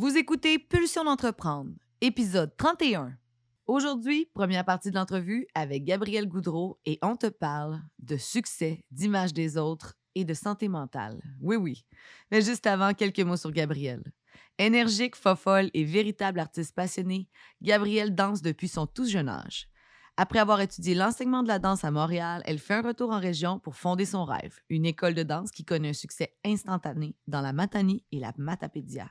Vous 0.00 0.16
écoutez 0.16 0.60
Pulsion 0.60 1.02
d'entreprendre, 1.02 1.72
épisode 2.00 2.56
31. 2.56 3.18
Aujourd'hui, 3.66 4.30
première 4.32 4.64
partie 4.64 4.92
de 4.92 4.94
l'entrevue 4.94 5.48
avec 5.56 5.82
Gabriel 5.82 6.28
Goudreau 6.28 6.78
et 6.86 7.00
on 7.02 7.16
te 7.16 7.26
parle 7.26 7.82
de 7.98 8.16
succès, 8.16 8.84
d'image 8.92 9.32
des 9.32 9.58
autres 9.58 9.94
et 10.14 10.24
de 10.24 10.34
santé 10.34 10.68
mentale. 10.68 11.20
Oui, 11.40 11.56
oui. 11.56 11.84
Mais 12.30 12.42
juste 12.42 12.68
avant, 12.68 12.94
quelques 12.94 13.18
mots 13.18 13.36
sur 13.36 13.50
Gabriel. 13.50 14.04
Énergique, 14.56 15.16
fofolle 15.16 15.68
et 15.74 15.82
véritable 15.82 16.38
artiste 16.38 16.76
passionné, 16.76 17.28
Gabriel 17.60 18.14
danse 18.14 18.40
depuis 18.40 18.68
son 18.68 18.86
tout 18.86 19.08
jeune 19.08 19.28
âge. 19.28 19.68
Après 20.16 20.38
avoir 20.38 20.60
étudié 20.60 20.94
l'enseignement 20.94 21.42
de 21.42 21.48
la 21.48 21.58
danse 21.58 21.82
à 21.82 21.90
Montréal, 21.90 22.44
elle 22.46 22.60
fait 22.60 22.74
un 22.74 22.82
retour 22.82 23.10
en 23.10 23.18
région 23.18 23.58
pour 23.58 23.74
fonder 23.74 24.04
son 24.04 24.24
rêve, 24.24 24.60
une 24.68 24.86
école 24.86 25.14
de 25.14 25.24
danse 25.24 25.50
qui 25.50 25.64
connaît 25.64 25.88
un 25.88 25.92
succès 25.92 26.36
instantané 26.44 27.16
dans 27.26 27.40
la 27.40 27.52
Matanie 27.52 28.04
et 28.12 28.20
la 28.20 28.32
Matapédia. 28.36 29.10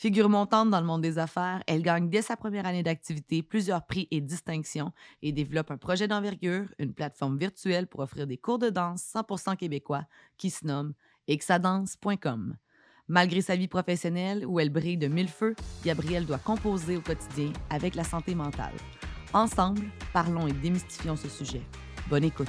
Figure 0.00 0.30
montante 0.30 0.70
dans 0.70 0.80
le 0.80 0.86
monde 0.86 1.02
des 1.02 1.18
affaires, 1.18 1.62
elle 1.66 1.82
gagne 1.82 2.08
dès 2.08 2.22
sa 2.22 2.34
première 2.34 2.64
année 2.64 2.82
d'activité 2.82 3.42
plusieurs 3.42 3.84
prix 3.84 4.08
et 4.10 4.22
distinctions 4.22 4.94
et 5.20 5.30
développe 5.30 5.70
un 5.70 5.76
projet 5.76 6.08
d'envergure, 6.08 6.64
une 6.78 6.94
plateforme 6.94 7.36
virtuelle 7.36 7.86
pour 7.86 8.00
offrir 8.00 8.26
des 8.26 8.38
cours 8.38 8.58
de 8.58 8.70
danse 8.70 9.02
100% 9.14 9.58
québécois 9.58 10.06
qui 10.38 10.48
se 10.48 10.66
nomme 10.66 10.94
exadance.com. 11.28 12.56
Malgré 13.08 13.42
sa 13.42 13.56
vie 13.56 13.68
professionnelle 13.68 14.46
où 14.46 14.58
elle 14.58 14.70
brille 14.70 14.96
de 14.96 15.06
mille 15.06 15.28
feux, 15.28 15.54
Gabrielle 15.84 16.24
doit 16.24 16.38
composer 16.38 16.96
au 16.96 17.02
quotidien 17.02 17.52
avec 17.68 17.94
la 17.94 18.04
santé 18.04 18.34
mentale. 18.34 18.72
Ensemble, 19.34 19.84
parlons 20.14 20.46
et 20.46 20.52
démystifions 20.52 21.16
ce 21.16 21.28
sujet. 21.28 21.60
Bonne 22.08 22.24
écoute. 22.24 22.48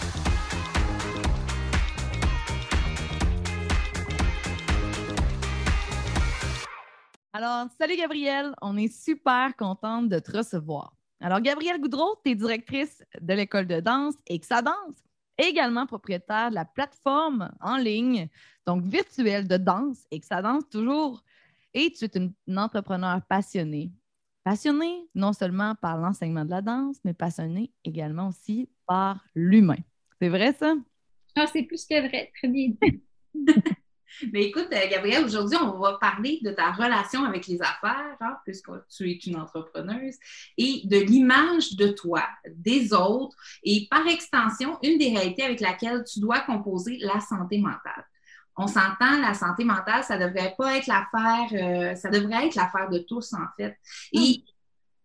Alors, 7.33 7.67
salut 7.79 7.95
Gabrielle, 7.95 8.53
on 8.61 8.75
est 8.75 8.91
super 8.91 9.55
contente 9.55 10.09
de 10.09 10.19
te 10.19 10.35
recevoir. 10.35 10.93
Alors, 11.21 11.39
Gabrielle 11.39 11.79
Goudreau, 11.79 12.17
tu 12.25 12.31
es 12.31 12.35
directrice 12.35 13.01
de 13.21 13.33
l'école 13.33 13.67
de 13.67 13.79
danse 13.79 14.15
et 14.27 14.37
que 14.37 14.45
ça 14.45 14.61
danse, 14.61 14.95
également 15.37 15.85
propriétaire 15.85 16.49
de 16.49 16.55
la 16.55 16.65
plateforme 16.65 17.49
en 17.61 17.77
ligne, 17.77 18.27
donc 18.65 18.83
virtuelle 18.83 19.47
de 19.47 19.55
danse 19.55 20.05
et 20.11 20.19
que 20.19 20.25
ça 20.25 20.41
danse 20.41 20.67
toujours 20.69 21.23
et 21.73 21.93
tu 21.93 22.03
es 22.03 22.11
une, 22.17 22.59
entrepreneur 22.59 23.21
passionnée. 23.29 23.93
Passionnée 24.43 25.07
non 25.15 25.31
seulement 25.31 25.73
par 25.75 25.97
l'enseignement 25.97 26.43
de 26.43 26.49
la 26.49 26.61
danse, 26.61 26.97
mais 27.05 27.13
passionnée 27.13 27.71
également 27.85 28.27
aussi 28.27 28.69
par 28.85 29.23
l'humain. 29.35 29.79
C'est 30.19 30.27
vrai 30.27 30.51
ça? 30.51 30.75
Ah, 31.37 31.47
c'est 31.47 31.63
plus 31.63 31.85
que 31.85 32.09
vrai. 32.09 32.29
Très 32.35 32.49
bien. 32.49 32.73
Mais 34.33 34.43
écoute, 34.45 34.67
euh, 34.71 34.89
Gabrielle, 34.89 35.25
aujourd'hui, 35.25 35.57
on 35.61 35.79
va 35.79 35.97
parler 35.99 36.39
de 36.43 36.51
ta 36.51 36.71
relation 36.71 37.23
avec 37.23 37.47
les 37.47 37.61
affaires, 37.61 38.17
hein, 38.19 38.37
puisque 38.45 38.69
tu 38.89 39.09
es 39.09 39.15
une 39.15 39.37
entrepreneuse, 39.37 40.15
et 40.57 40.81
de 40.85 40.97
l'image 40.97 41.75
de 41.75 41.87
toi, 41.87 42.23
des 42.47 42.93
autres, 42.93 43.35
et 43.63 43.87
par 43.89 44.07
extension, 44.07 44.77
une 44.83 44.97
des 44.97 45.09
réalités 45.09 45.43
avec 45.43 45.59
laquelle 45.59 46.03
tu 46.03 46.19
dois 46.19 46.39
composer 46.41 46.97
la 47.01 47.19
santé 47.19 47.57
mentale 47.57 48.05
on 48.57 48.67
s'entend, 48.67 49.19
la 49.19 49.33
santé 49.33 49.63
mentale, 49.63 50.03
ça 50.03 50.17
devrait 50.17 50.55
pas 50.57 50.77
être 50.77 50.87
l'affaire, 50.87 51.47
euh, 51.53 51.95
ça 51.95 52.09
devrait 52.09 52.47
être 52.47 52.55
l'affaire 52.55 52.89
de 52.89 52.99
tous, 52.99 53.33
en 53.33 53.47
fait. 53.57 53.77
Et 54.11 54.43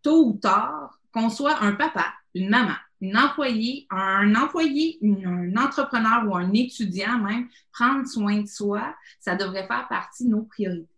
tôt 0.02 0.26
ou 0.26 0.32
tard, 0.34 0.98
qu'on 1.12 1.30
soit 1.30 1.62
un 1.62 1.72
papa, 1.72 2.12
une 2.34 2.48
maman, 2.48 2.76
une 3.00 3.16
employée, 3.16 3.86
un 3.90 4.34
employé, 4.34 4.98
un 5.02 5.56
entrepreneur 5.56 6.26
ou 6.26 6.34
un 6.34 6.52
étudiant 6.52 7.18
même, 7.18 7.48
prendre 7.72 8.06
soin 8.06 8.40
de 8.40 8.46
soi, 8.46 8.94
ça 9.20 9.36
devrait 9.36 9.66
faire 9.66 9.86
partie 9.88 10.24
de 10.24 10.30
nos 10.30 10.42
priorités. 10.42 10.88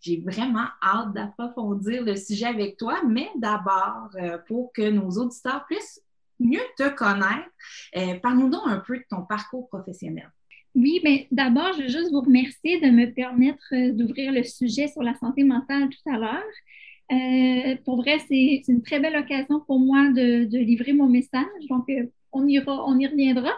J'ai 0.00 0.20
vraiment 0.20 0.66
hâte 0.82 1.12
d'approfondir 1.14 2.04
le 2.04 2.16
sujet 2.16 2.46
avec 2.46 2.76
toi, 2.76 3.00
mais 3.06 3.28
d'abord, 3.36 4.08
euh, 4.16 4.38
pour 4.46 4.72
que 4.72 4.90
nos 4.90 5.10
auditeurs 5.10 5.64
puissent 5.66 6.02
mieux 6.40 6.60
te 6.76 6.88
connaître, 6.88 7.48
euh, 7.96 8.18
parle-nous 8.20 8.50
donc 8.50 8.62
un 8.66 8.78
peu 8.78 8.98
de 8.98 9.04
ton 9.08 9.22
parcours 9.22 9.68
professionnel. 9.68 10.30
Oui, 10.74 11.00
mais 11.02 11.26
d'abord, 11.30 11.72
je 11.72 11.82
veux 11.82 11.88
juste 11.88 12.10
vous 12.12 12.20
remercier 12.20 12.80
de 12.80 12.90
me 12.90 13.10
permettre 13.12 13.64
euh, 13.72 13.92
d'ouvrir 13.92 14.32
le 14.32 14.42
sujet 14.42 14.88
sur 14.88 15.02
la 15.02 15.14
santé 15.14 15.42
mentale 15.42 15.88
tout 15.88 16.10
à 16.10 16.18
l'heure. 16.18 16.42
Euh, 17.12 17.76
pour 17.84 17.96
vrai, 17.96 18.18
c'est 18.28 18.62
une 18.68 18.82
très 18.82 19.00
belle 19.00 19.16
occasion 19.16 19.60
pour 19.60 19.78
moi 19.78 20.10
de, 20.10 20.58
livrer 20.58 20.92
mon 20.92 21.08
message. 21.08 21.44
Donc, 21.68 21.88
euh, 21.88 22.06
on, 22.32 22.46
ira, 22.46 22.84
on 22.86 22.98
y 22.98 23.06
reviendra. 23.06 23.52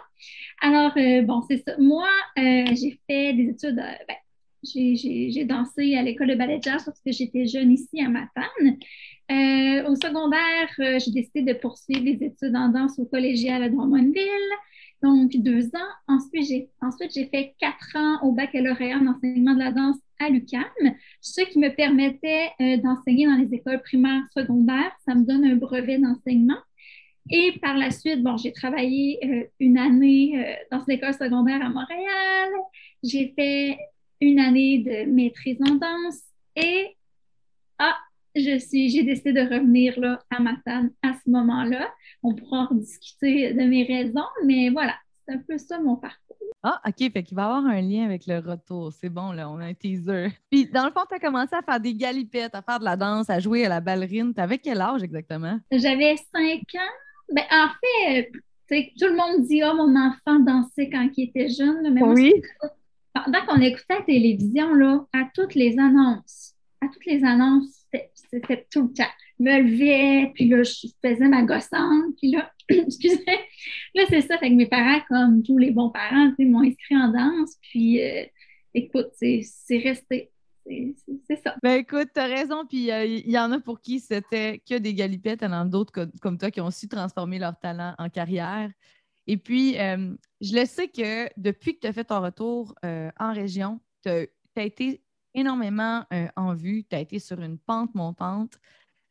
Alors, 0.61 0.93
bon, 1.25 1.43
c'est 1.49 1.63
ça. 1.65 1.77
Moi, 1.79 2.09
j'ai 2.37 2.99
fait 3.09 3.33
des 3.33 3.51
études, 3.51 3.77
ben, 3.77 4.17
j'ai 4.65 5.45
dansé 5.45 5.95
à 5.97 6.03
l'école 6.03 6.29
de 6.29 6.35
ballet 6.35 6.61
jazz 6.63 6.85
parce 6.85 7.01
que 7.01 7.13
j'étais 7.13 7.47
jeune 7.47 7.73
ici 7.73 8.01
à 8.01 8.09
Matane. 8.09 8.79
au 9.87 9.95
secondaire, 9.95 10.99
j'ai 11.01 11.13
décidé 11.13 11.43
de 11.43 11.53
poursuivre 11.55 12.05
les 12.05 12.23
études 12.25 12.57
en 12.57 12.69
danse 12.69 12.99
au 12.99 13.07
collégial 13.07 13.63
à 13.63 13.69
Drummondville 13.69 14.53
donc 15.03 15.31
deux 15.37 15.67
ans. 15.67 15.91
Ensuite, 16.07 16.47
j'ai 16.49 16.69
ensuite 16.81 17.13
j'ai 17.15 17.27
fait 17.27 17.55
quatre 17.59 17.97
ans 17.97 18.19
au 18.23 18.33
baccalauréat 18.33 18.99
en 18.99 19.07
enseignement 19.07 19.55
de 19.55 19.61
la 19.61 19.73
danse 19.73 19.97
à 20.19 20.29
l'UQAM, 20.29 20.65
ce 21.21 21.43
qui 21.43 21.59
me 21.59 21.75
permettait 21.75 22.51
euh, 22.61 22.77
d'enseigner 22.79 23.27
dans 23.27 23.37
les 23.37 23.55
écoles 23.55 23.81
primaires, 23.83 24.25
secondaires. 24.37 24.93
Ça 25.07 25.15
me 25.15 25.25
donne 25.25 25.45
un 25.45 25.57
brevet 25.57 25.99
d'enseignement. 25.99 26.59
Et 27.31 27.59
par 27.61 27.77
la 27.77 27.91
suite, 27.91 28.23
bon, 28.23 28.37
j'ai 28.37 28.53
travaillé 28.53 29.19
euh, 29.25 29.45
une 29.61 29.79
année 29.79 30.33
euh, 30.37 30.55
dans 30.73 30.85
une 30.85 30.95
école 30.95 31.15
secondaire 31.15 31.63
à 31.63 31.69
Montréal. 31.69 32.51
J'ai 33.03 33.33
fait 33.37 33.79
une 34.21 34.41
année 34.41 34.79
de 34.79 35.11
maîtrise 35.11 35.59
en 35.61 35.75
danse 35.75 36.23
et 36.57 36.97
ah, 37.79 37.97
je 38.38 38.59
suis, 38.59 38.88
j'ai 38.91 39.03
décidé 39.03 39.32
de 39.32 39.41
revenir 39.41 39.99
là, 39.99 40.21
à 40.31 40.41
Matane 40.41 40.91
à 41.03 41.15
ce 41.15 41.31
moment-là. 41.31 41.88
On 42.22 42.34
pourra 42.34 42.69
en 42.71 42.75
discuter 42.75 43.53
de 43.53 43.62
mes 43.62 43.84
raisons, 43.84 44.28
mais 44.44 44.71
voilà, 44.71 44.94
c'est 45.26 45.34
un 45.34 45.38
peu 45.38 45.59
ça 45.59 45.81
mon 45.81 45.97
parcours. 45.97 46.37
Ah, 46.62 46.81
OK, 46.87 47.12
fait 47.12 47.22
qu'il 47.22 47.37
va 47.37 47.43
y 47.43 47.44
avoir 47.44 47.66
un 47.66 47.81
lien 47.81 48.04
avec 48.04 48.26
le 48.26 48.38
retour. 48.38 48.93
C'est 48.93 49.09
bon, 49.09 49.31
là, 49.31 49.49
on 49.49 49.60
a 49.60 49.66
un 49.66 49.75
teaser. 49.75 50.28
Puis, 50.50 50.66
dans 50.66 50.87
le 50.87 50.91
fond, 50.91 51.03
tu 51.09 51.15
as 51.15 51.21
commencé 51.21 51.54
à 51.54 51.62
faire 51.62 51.78
des 51.78 51.94
galipettes, 51.94 52.54
à 52.54 52.62
faire 52.62 52.81
de 52.81 52.84
la 52.84 52.97
danse, 52.97 53.31
à 53.31 53.38
jouer 53.38 53.65
à 53.66 53.69
la 53.69 53.81
ballerine. 53.81 54.34
Tu 54.34 54.41
avais 54.41 54.59
quel 54.59 54.81
âge 54.81 55.03
exactement? 55.05 55.60
J'avais 55.70 56.16
cinq 56.16 56.62
ans. 56.75 57.32
Ben, 57.32 57.44
en 57.52 57.69
fait, 57.81 58.31
tout 58.99 59.06
le 59.06 59.17
monde 59.17 59.46
dit, 59.46 59.62
oh, 59.64 59.75
mon 59.76 59.94
enfant 59.96 60.41
dansait 60.41 60.91
quand 60.91 61.08
il 61.17 61.29
était 61.29 61.49
jeune. 61.49 61.93
Mais 61.93 62.02
oui. 62.02 62.34
pendant 63.14 63.46
qu'on 63.46 63.61
écoutait 63.61 63.99
la 64.00 64.02
télévision, 64.02 64.75
là, 64.75 65.06
à 65.12 65.29
toutes 65.32 65.55
les 65.55 65.79
annonces, 65.79 66.55
à 66.81 66.88
toutes 66.88 67.06
les 67.06 67.25
annonces, 67.25 67.78
c'était 68.14 68.67
tout 68.70 68.88
le 68.88 68.93
temps. 68.93 69.11
Je 69.38 69.44
me 69.44 69.62
levais, 69.62 70.32
puis 70.35 70.49
là, 70.49 70.62
je 70.62 70.88
faisais 71.05 71.29
ma 71.29 71.43
gossante, 71.43 72.17
puis 72.19 72.32
là, 72.32 72.52
excusez, 72.69 73.25
là, 73.94 74.02
c'est 74.08 74.23
ça. 74.23 74.38
Fait 74.38 74.50
que 74.50 74.55
mes 74.55 74.67
parents, 74.67 75.00
comme 75.08 75.43
tous 75.43 75.58
les 75.58 75.70
bons 75.70 75.90
parents, 75.90 76.32
m'ont 76.38 76.62
inscrit 76.62 76.96
en 76.96 77.08
danse, 77.08 77.56
puis 77.62 78.02
euh, 78.02 78.25
écoute, 78.75 79.08
c'est 79.12 79.79
resté. 79.79 80.31
C'est 81.26 81.43
ça. 81.43 81.56
Ben 81.62 81.79
écoute, 81.79 82.08
tu 82.14 82.20
as 82.20 82.26
raison, 82.26 82.67
puis 82.67 82.93
euh, 82.93 83.02
il 83.06 83.31
y 83.31 83.38
en 83.38 83.50
a 83.52 83.58
pour 83.58 83.81
qui 83.81 84.00
c'était 84.00 84.61
que 84.69 84.76
des 84.76 84.93
galipettes, 84.93 85.41
il 85.41 85.46
y 85.46 85.49
en 85.49 85.52
a 85.52 85.64
d'autres 85.64 86.11
comme 86.20 86.37
toi 86.37 86.50
qui 86.50 86.61
ont 86.61 86.70
su 86.70 86.88
transformer 86.88 87.38
leur 87.38 87.58
talent 87.58 87.94
en 87.96 88.11
carrière. 88.11 88.70
Et 89.26 89.38
puis, 89.38 89.79
euh, 89.79 90.14
je 90.43 90.55
le 90.55 90.67
sais 90.67 90.88
que 90.88 91.26
depuis 91.38 91.75
que 91.75 91.81
tu 91.81 91.87
as 91.87 91.94
fait 91.94 92.05
ton 92.05 92.20
retour 92.20 92.75
en 92.82 93.32
région, 93.32 93.81
tu 94.02 94.11
as 94.11 94.62
été 94.62 95.00
énormément 95.38 96.05
euh, 96.12 96.29
en 96.37 96.55
vue. 96.55 96.85
Tu 96.88 96.96
as 96.96 97.00
été 97.00 97.19
sur 97.19 97.40
une 97.40 97.58
pente 97.58 97.94
montante. 97.94 98.58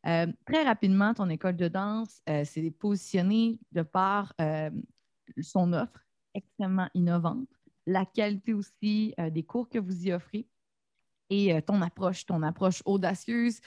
Euh, 0.06 0.26
très 0.46 0.62
rapidement, 0.62 1.14
ton 1.14 1.28
école 1.28 1.56
de 1.56 1.68
danse 1.68 2.20
euh, 2.28 2.44
s'est 2.44 2.70
positionnée 2.70 3.58
de 3.72 3.82
par 3.82 4.34
son 5.40 5.72
offre 5.72 6.04
extrêmement 6.34 6.88
innovante, 6.94 7.48
la 7.86 8.06
qualité 8.06 8.54
aussi 8.54 9.14
des 9.30 9.42
cours 9.42 9.68
que 9.68 9.78
vous 9.78 10.06
y 10.06 10.12
offrez 10.12 10.46
et 11.28 11.60
ton 11.62 11.82
approche, 11.82 12.24
ton 12.24 12.42
approche 12.42 12.82
audacieuse, 12.86 13.60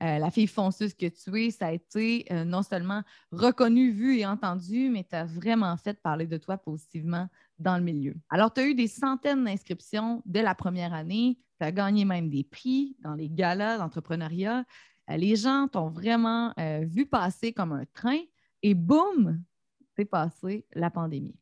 la 0.00 0.30
fille 0.30 0.46
fonceuse 0.46 0.94
que 0.94 1.06
tu 1.06 1.44
es, 1.44 1.50
ça 1.50 1.66
a 1.66 1.72
été 1.72 2.26
non 2.46 2.62
seulement 2.62 3.02
reconnu, 3.32 3.90
vu 3.90 4.18
et 4.18 4.26
entendu, 4.26 4.90
mais 4.90 5.04
tu 5.04 5.16
as 5.16 5.24
vraiment 5.24 5.76
fait 5.76 6.00
parler 6.00 6.26
de 6.26 6.36
toi 6.36 6.56
positivement 6.56 7.28
dans 7.58 7.76
le 7.76 7.82
milieu. 7.82 8.14
Alors, 8.30 8.52
tu 8.52 8.60
as 8.60 8.66
eu 8.66 8.74
des 8.74 8.86
centaines 8.86 9.44
d'inscriptions 9.44 10.22
dès 10.24 10.42
la 10.42 10.54
première 10.54 10.94
année, 10.94 11.38
tu 11.60 11.66
as 11.66 11.72
gagné 11.72 12.04
même 12.04 12.30
des 12.30 12.44
prix 12.44 12.96
dans 13.00 13.14
les 13.14 13.28
galas 13.28 13.78
d'entrepreneuriat. 13.78 14.64
Euh, 15.10 15.16
les 15.16 15.36
gens 15.36 15.68
t'ont 15.68 15.88
vraiment 15.88 16.52
euh, 16.58 16.84
vu 16.84 17.06
passer 17.06 17.52
comme 17.52 17.72
un 17.72 17.84
train 17.94 18.20
et 18.62 18.74
boum, 18.74 19.42
c'est 19.96 20.04
passé 20.04 20.64
la 20.74 20.90
pandémie. 20.90 21.36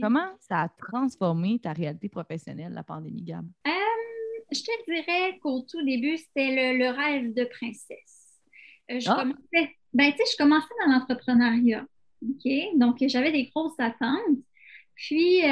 Comment 0.00 0.30
ça 0.40 0.62
a 0.62 0.68
transformé 0.70 1.58
ta 1.58 1.72
réalité 1.72 2.08
professionnelle, 2.08 2.72
la 2.72 2.82
pandémie, 2.82 3.22
Gab? 3.22 3.46
Euh, 3.66 3.70
je 4.50 4.60
te 4.60 4.90
dirais 4.90 5.38
qu'au 5.40 5.60
tout 5.68 5.84
début, 5.84 6.16
c'était 6.16 6.72
le, 6.78 6.88
rêve 6.90 7.34
de 7.34 7.44
princesse. 7.44 8.40
je, 8.88 9.10
ah! 9.10 9.16
commençais, 9.16 9.76
ben, 9.92 10.12
je 10.16 10.36
commençais 10.38 10.74
dans 10.86 10.92
l'entrepreneuriat. 10.92 11.84
Donc, 12.76 12.96
j'avais 13.06 13.32
des 13.32 13.46
grosses 13.48 13.78
attentes. 13.78 14.38
Puis, 14.96 15.42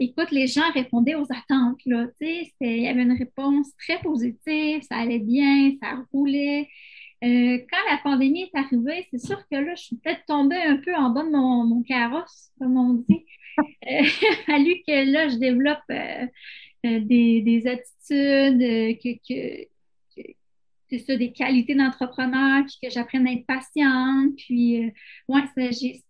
écoute, 0.00 0.30
les 0.30 0.46
gens 0.46 0.70
répondaient 0.74 1.16
aux 1.16 1.26
attentes. 1.30 1.78
Il 1.84 2.42
y 2.60 2.88
avait 2.88 3.02
une 3.02 3.18
réponse 3.18 3.74
très 3.76 3.98
positive, 4.00 4.82
ça 4.82 4.96
allait 4.96 5.18
bien, 5.18 5.72
ça 5.82 6.04
roulait. 6.12 6.68
Euh, 7.22 7.58
quand 7.70 7.78
la 7.88 7.98
pandémie 7.98 8.50
est 8.52 8.58
arrivée, 8.58 9.06
c'est 9.10 9.24
sûr 9.24 9.38
que 9.48 9.56
là, 9.56 9.74
je 9.76 9.82
suis 9.82 9.96
peut-être 9.96 10.24
tombée 10.26 10.56
un 10.56 10.78
peu 10.78 10.92
en 10.96 11.10
bas 11.10 11.22
de 11.22 11.30
mon, 11.30 11.82
carrosse, 11.82 12.50
comme 12.58 12.76
on 12.76 12.94
dit. 12.94 13.24
Euh, 13.58 13.62
il 13.86 14.26
a 14.26 14.36
fallu 14.46 14.82
que 14.86 15.12
là, 15.12 15.28
je 15.28 15.36
développe 15.36 15.78
euh, 15.90 16.26
des, 17.00 17.62
attitudes, 17.66 18.98
que, 19.24 19.68
c'est 20.90 20.98
ça, 20.98 21.16
des 21.16 21.32
qualités 21.32 21.76
d'entrepreneur, 21.76 22.64
puis 22.66 22.78
que 22.82 22.90
j'apprenne 22.90 23.28
à 23.28 23.32
être 23.32 23.46
patiente. 23.46 24.34
Puis, 24.36 24.92
ouais, 25.28 25.42
j'ai 25.70 26.02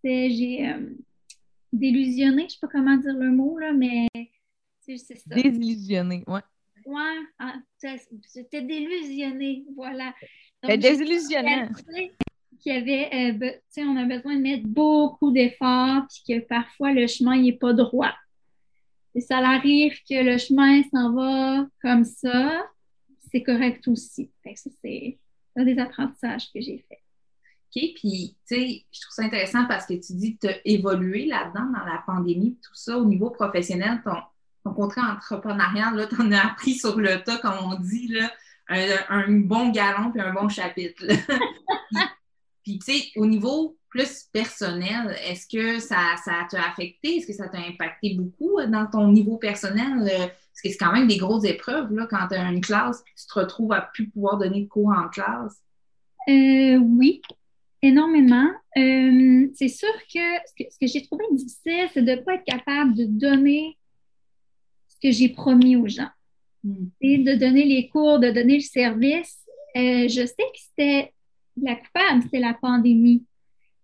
délusionné, 1.73 2.43
je 2.43 2.45
ne 2.45 2.49
sais 2.49 2.57
pas 2.61 2.67
comment 2.67 2.95
dire 2.97 3.13
le 3.13 3.31
mot, 3.31 3.57
là, 3.57 3.73
mais 3.73 4.07
c'est 4.79 4.97
ça. 4.97 5.35
Désillusionné, 5.35 6.23
ouais. 6.27 6.41
Ouais, 6.85 7.19
ah, 7.39 7.55
j'étais 8.33 8.61
délusionnée, 8.61 9.65
voilà. 9.75 10.13
C'est 10.63 10.77
désillusionnant. 10.77 11.69
Qu'il 12.59 12.73
y 12.73 12.77
avait, 12.77 13.33
euh, 13.33 13.83
on 13.85 13.97
a 13.97 14.05
besoin 14.05 14.35
de 14.35 14.41
mettre 14.41 14.67
beaucoup 14.67 15.31
d'efforts, 15.31 16.03
puis 16.07 16.23
que 16.35 16.45
parfois 16.45 16.93
le 16.93 17.07
chemin 17.07 17.37
n'est 17.41 17.53
pas 17.53 17.73
droit. 17.73 18.13
Et 19.15 19.21
ça 19.21 19.37
arrive 19.39 19.93
que 20.09 20.23
le 20.23 20.37
chemin 20.37 20.81
s'en 20.83 21.13
va 21.13 21.67
comme 21.81 22.05
ça, 22.05 22.65
c'est 23.31 23.43
correct 23.43 23.87
aussi. 23.87 24.31
c'est 24.45 25.17
un 25.55 25.65
des 25.65 25.77
apprentissages 25.77 26.51
que 26.51 26.61
j'ai 26.61 26.83
fait. 26.89 27.02
Puis, 27.73 28.37
tu 28.47 28.55
sais, 28.55 28.85
je 28.91 29.01
trouve 29.01 29.13
ça 29.13 29.23
intéressant 29.23 29.65
parce 29.65 29.85
que 29.85 29.93
tu 29.93 30.13
dis 30.13 30.37
que 30.37 30.47
tu 30.47 30.53
as 30.53 30.57
évolué 30.65 31.25
là-dedans 31.25 31.65
dans 31.65 31.85
la 31.85 32.03
pandémie, 32.05 32.57
tout 32.61 32.75
ça, 32.75 32.97
au 32.97 33.05
niveau 33.05 33.31
professionnel, 33.31 34.01
ton, 34.03 34.15
ton 34.63 34.73
contrat 34.73 35.13
entrepreneurial, 35.13 35.95
là, 35.95 36.07
tu 36.07 36.21
en 36.21 36.31
as 36.31 36.51
appris 36.51 36.75
sur 36.75 36.99
le 36.99 37.23
tas, 37.23 37.37
comme 37.37 37.57
on 37.63 37.79
dit, 37.79 38.07
là, 38.09 38.31
un, 38.69 39.31
bon 39.39 39.69
galon 39.69 40.11
puis 40.11 40.21
un 40.21 40.33
bon 40.33 40.49
chapitre. 40.49 41.03
puis, 42.63 42.79
tu 42.79 42.93
sais, 42.93 43.05
au 43.15 43.25
niveau 43.25 43.77
plus 43.89 44.23
personnel, 44.31 45.15
est-ce 45.27 45.47
que 45.47 45.79
ça, 45.79 46.15
ça 46.23 46.47
t'a 46.49 46.63
affecté? 46.63 47.17
Est-ce 47.17 47.27
que 47.27 47.33
ça 47.33 47.47
t'a 47.47 47.59
impacté 47.59 48.15
beaucoup 48.15 48.57
euh, 48.59 48.67
dans 48.67 48.87
ton 48.87 49.11
niveau 49.11 49.37
personnel? 49.37 50.01
Euh, 50.01 50.27
parce 50.27 50.61
que 50.63 50.69
c'est 50.69 50.77
quand 50.77 50.93
même 50.93 51.07
des 51.07 51.17
grosses 51.17 51.45
épreuves 51.45 51.93
là, 51.93 52.07
quand 52.09 52.27
tu 52.27 52.35
as 52.35 52.51
une 52.51 52.61
classe 52.61 53.01
et 53.01 53.11
tu 53.19 53.27
te 53.27 53.39
retrouves 53.39 53.71
à 53.73 53.81
plus 53.81 54.09
pouvoir 54.09 54.37
donner 54.37 54.61
de 54.61 54.67
cours 54.67 54.89
en 54.89 55.09
classe. 55.09 55.61
Euh, 56.27 56.77
oui, 56.77 57.21
énormément. 57.83 58.49
c'est 58.75 59.67
sûr 59.67 59.93
que 60.11 60.19
ce 60.47 60.53
que, 60.57 60.63
que 60.63 60.87
j'ai 60.87 61.03
trouvé 61.03 61.25
difficile, 61.31 61.87
c'est 61.93 62.01
de 62.01 62.11
ne 62.11 62.21
pas 62.21 62.35
être 62.35 62.45
capable 62.45 62.95
de 62.95 63.05
donner 63.05 63.77
ce 64.87 64.95
que 65.01 65.11
j'ai 65.11 65.29
promis 65.29 65.75
aux 65.75 65.87
gens. 65.87 66.09
Et 67.01 67.17
de 67.17 67.35
donner 67.35 67.65
les 67.65 67.89
cours, 67.89 68.19
de 68.19 68.31
donner 68.31 68.55
le 68.55 68.61
service. 68.61 69.37
Euh, 69.75 70.07
je 70.07 70.25
sais 70.25 70.35
que 70.35 70.59
c'était 70.69 71.13
la 71.61 71.75
coupable, 71.75 72.23
c'était 72.23 72.39
la 72.39 72.53
pandémie. 72.53 73.25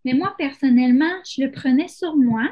Mais 0.05 0.13
moi, 0.13 0.33
personnellement, 0.37 1.11
je 1.29 1.43
le 1.43 1.51
prenais 1.51 1.89
sur 1.89 2.15
moi, 2.15 2.49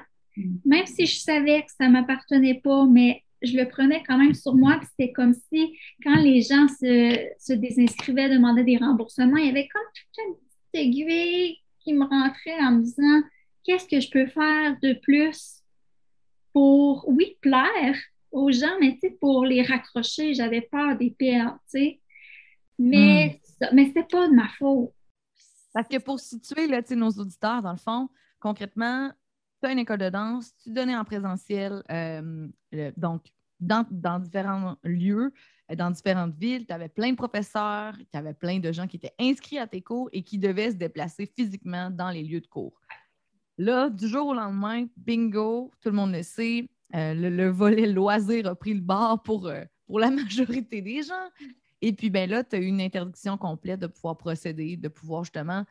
même 0.65 0.85
si 0.85 1.05
je 1.05 1.17
savais 1.19 1.61
que 1.61 1.71
ça 1.71 1.87
ne 1.87 1.93
m'appartenait 1.93 2.59
pas, 2.61 2.85
mais 2.85 3.23
je 3.41 3.55
le 3.55 3.69
prenais 3.69 4.03
quand 4.05 4.17
même 4.17 4.33
sur 4.33 4.53
moi. 4.53 4.81
C'était 4.83 5.13
comme 5.13 5.33
si, 5.33 5.77
quand 6.03 6.15
les 6.15 6.41
gens 6.41 6.67
se, 6.67 7.17
se, 7.39 7.53
désinscrivaient, 7.53 8.29
demandaient 8.29 8.65
des 8.65 8.77
remboursements, 8.77 9.37
il 9.37 9.45
y 9.45 9.49
avait 9.49 9.69
comme 9.69 9.81
toute 9.95 10.25
une 10.25 10.46
aiguille 10.77 11.57
qui 11.79 11.93
me 11.93 12.05
rentrait 12.05 12.59
en 12.61 12.71
me 12.73 12.83
disant 12.83 13.21
qu'est-ce 13.63 13.87
que 13.87 13.99
je 13.99 14.09
peux 14.09 14.27
faire 14.27 14.77
de 14.81 14.93
plus 14.93 15.63
pour, 16.53 17.07
oui, 17.07 17.37
plaire, 17.41 17.95
aux 18.31 18.51
gens, 18.51 18.75
mais 18.79 18.97
pour 19.19 19.45
les 19.45 19.61
raccrocher, 19.61 20.33
j'avais 20.33 20.61
peur 20.61 20.97
des 20.97 21.11
perdre, 21.11 21.59
tu 21.71 21.79
sais. 21.79 22.01
Mais, 22.79 23.39
hmm. 23.61 23.67
mais 23.73 23.85
c'était 23.85 24.03
pas 24.03 24.27
de 24.27 24.33
ma 24.33 24.47
faute. 24.49 24.91
Parce 25.73 25.87
que 25.87 25.97
pour 25.97 26.19
situer 26.19 26.67
là, 26.67 26.81
nos 26.91 27.09
auditeurs, 27.09 27.61
dans 27.61 27.71
le 27.71 27.77
fond, 27.77 28.09
concrètement, 28.39 29.11
tu 29.61 29.69
as 29.69 29.71
une 29.71 29.79
école 29.79 29.99
de 29.99 30.09
danse, 30.09 30.55
tu 30.63 30.71
donnais 30.71 30.95
en 30.95 31.05
présentiel, 31.05 31.83
euh, 31.91 32.47
donc 32.95 33.25
dans, 33.59 33.85
dans, 33.89 34.19
différents 34.19 34.75
lieux, 34.83 35.33
dans 35.75 35.91
différentes 35.91 36.35
villes, 36.37 36.65
tu 36.65 36.73
avais 36.73 36.87
plein 36.87 37.11
de 37.11 37.15
professeurs, 37.15 37.93
tu 38.11 38.17
avais 38.17 38.33
plein 38.33 38.59
de 38.59 38.71
gens 38.71 38.87
qui 38.87 38.97
étaient 38.97 39.13
inscrits 39.19 39.59
à 39.59 39.67
tes 39.67 39.81
cours 39.81 40.09
et 40.13 40.23
qui 40.23 40.37
devaient 40.37 40.71
se 40.71 40.75
déplacer 40.75 41.25
physiquement 41.25 41.89
dans 41.89 42.09
les 42.09 42.23
lieux 42.23 42.41
de 42.41 42.47
cours. 42.47 42.79
Là, 43.57 43.89
du 43.89 44.07
jour 44.07 44.27
au 44.27 44.33
lendemain, 44.33 44.85
bingo, 44.95 45.71
tout 45.81 45.89
le 45.89 45.95
monde 45.95 46.13
le 46.13 46.23
sait, 46.23 46.69
euh, 46.95 47.13
le, 47.13 47.49
volet 47.49 47.87
loisir 47.87 48.47
a 48.47 48.55
pris 48.55 48.73
le 48.73 48.81
bord 48.81 49.21
pour, 49.23 49.47
euh, 49.47 49.63
pour 49.87 49.99
la 49.99 50.09
majorité 50.11 50.81
des 50.81 51.03
gens. 51.03 51.29
Et 51.81 51.91
puis, 51.93 52.09
ben 52.09 52.29
là, 52.29 52.43
tu 52.43 52.55
as 52.55 52.59
eu 52.59 52.65
une 52.65 52.81
interdiction 52.81 53.37
complète 53.37 53.79
de 53.79 53.87
pouvoir 53.87 54.17
procéder, 54.17 54.77
de 54.77 54.87
pouvoir 54.87 55.23
justement 55.23 55.65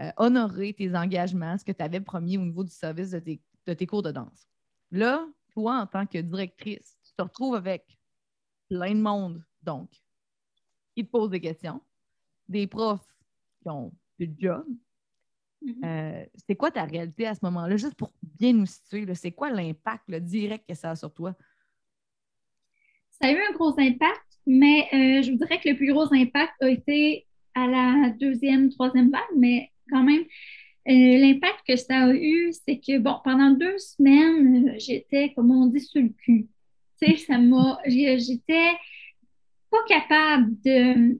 euh, 0.00 0.10
honorer 0.16 0.74
tes 0.74 0.94
engagements, 0.94 1.56
ce 1.56 1.64
que 1.64 1.72
tu 1.72 1.82
avais 1.82 2.00
promis 2.00 2.38
au 2.38 2.42
niveau 2.42 2.64
du 2.64 2.70
service 2.70 3.10
de 3.10 3.18
tes, 3.18 3.40
de 3.66 3.72
tes 3.72 3.86
cours 3.86 4.02
de 4.02 4.12
danse. 4.12 4.48
Là, 4.90 5.26
toi, 5.52 5.80
en 5.80 5.86
tant 5.86 6.06
que 6.06 6.18
directrice, 6.18 6.98
tu 7.04 7.12
te 7.16 7.22
retrouves 7.22 7.54
avec 7.54 7.97
plein 8.68 8.94
de 8.94 9.00
monde, 9.00 9.42
donc, 9.62 9.90
qui 10.94 11.04
te 11.04 11.10
posent 11.10 11.30
des 11.30 11.40
questions, 11.40 11.80
des 12.48 12.66
profs 12.66 13.14
qui 13.62 13.68
ont 13.68 13.92
du 14.18 14.34
job, 14.38 14.66
Mm-hmm. 15.64 15.84
Euh, 15.84 16.24
c'est 16.46 16.56
quoi 16.56 16.70
ta 16.70 16.84
réalité 16.84 17.26
à 17.26 17.34
ce 17.34 17.40
moment-là, 17.42 17.76
juste 17.76 17.94
pour 17.94 18.12
bien 18.22 18.52
nous 18.52 18.66
situer? 18.66 19.06
C'est 19.14 19.32
quoi 19.32 19.50
l'impact 19.50 20.10
direct 20.10 20.64
que 20.68 20.74
ça 20.74 20.90
a 20.90 20.96
sur 20.96 21.12
toi? 21.12 21.34
Ça 23.20 23.28
a 23.28 23.32
eu 23.32 23.38
un 23.38 23.52
gros 23.52 23.78
impact, 23.78 24.38
mais 24.46 24.86
euh, 24.92 25.22
je 25.22 25.32
vous 25.32 25.38
dirais 25.38 25.58
que 25.60 25.68
le 25.68 25.76
plus 25.76 25.92
gros 25.92 26.12
impact 26.12 26.54
a 26.62 26.68
été 26.68 27.26
à 27.54 27.66
la 27.66 28.10
deuxième, 28.10 28.70
troisième 28.70 29.10
vague, 29.10 29.22
mais 29.36 29.72
quand 29.90 30.04
même, 30.04 30.22
euh, 30.88 31.18
l'impact 31.18 31.58
que 31.66 31.76
ça 31.76 32.04
a 32.04 32.12
eu, 32.12 32.52
c'est 32.52 32.78
que, 32.78 32.98
bon, 32.98 33.16
pendant 33.24 33.50
deux 33.50 33.78
semaines, 33.78 34.78
j'étais, 34.78 35.32
comme 35.34 35.50
on 35.50 35.66
dit, 35.66 35.80
sur 35.80 36.00
le 36.00 36.10
cul. 36.10 36.46
Tu 37.00 37.10
sais, 37.10 37.16
ça 37.16 37.38
m'a. 37.38 37.78
J'étais 37.86 38.72
pas 39.70 39.84
capable 39.88 40.60
de 40.64 41.18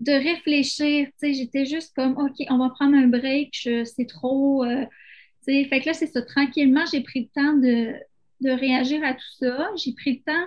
de 0.00 0.12
réfléchir. 0.12 1.08
J'étais 1.22 1.66
juste 1.66 1.94
comme, 1.94 2.16
OK, 2.16 2.34
on 2.48 2.58
va 2.58 2.70
prendre 2.70 2.96
un 2.96 3.06
break, 3.06 3.68
c'est 3.84 4.06
trop. 4.06 4.64
Euh, 4.64 4.86
fait 5.44 5.80
que 5.80 5.86
là, 5.86 5.94
c'est 5.94 6.06
ça. 6.06 6.22
Tranquillement, 6.22 6.84
j'ai 6.90 7.02
pris 7.02 7.20
le 7.22 7.42
temps 7.42 7.52
de, 7.54 7.94
de 8.40 8.50
réagir 8.50 9.04
à 9.04 9.14
tout 9.14 9.32
ça. 9.38 9.70
J'ai 9.76 9.92
pris 9.92 10.12
le 10.14 10.32
temps. 10.32 10.46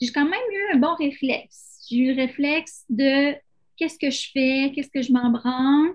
J'ai 0.00 0.10
quand 0.12 0.24
même 0.24 0.40
eu 0.52 0.74
un 0.74 0.78
bon 0.78 0.94
réflexe. 0.94 1.86
J'ai 1.88 1.96
eu 1.98 2.14
le 2.14 2.22
réflexe 2.22 2.84
de 2.88 3.34
qu'est-ce 3.76 3.98
que 3.98 4.10
je 4.10 4.30
fais, 4.32 4.72
qu'est-ce 4.74 4.90
que 4.90 5.02
je 5.02 5.12
m'en 5.12 5.30
branle. 5.30 5.94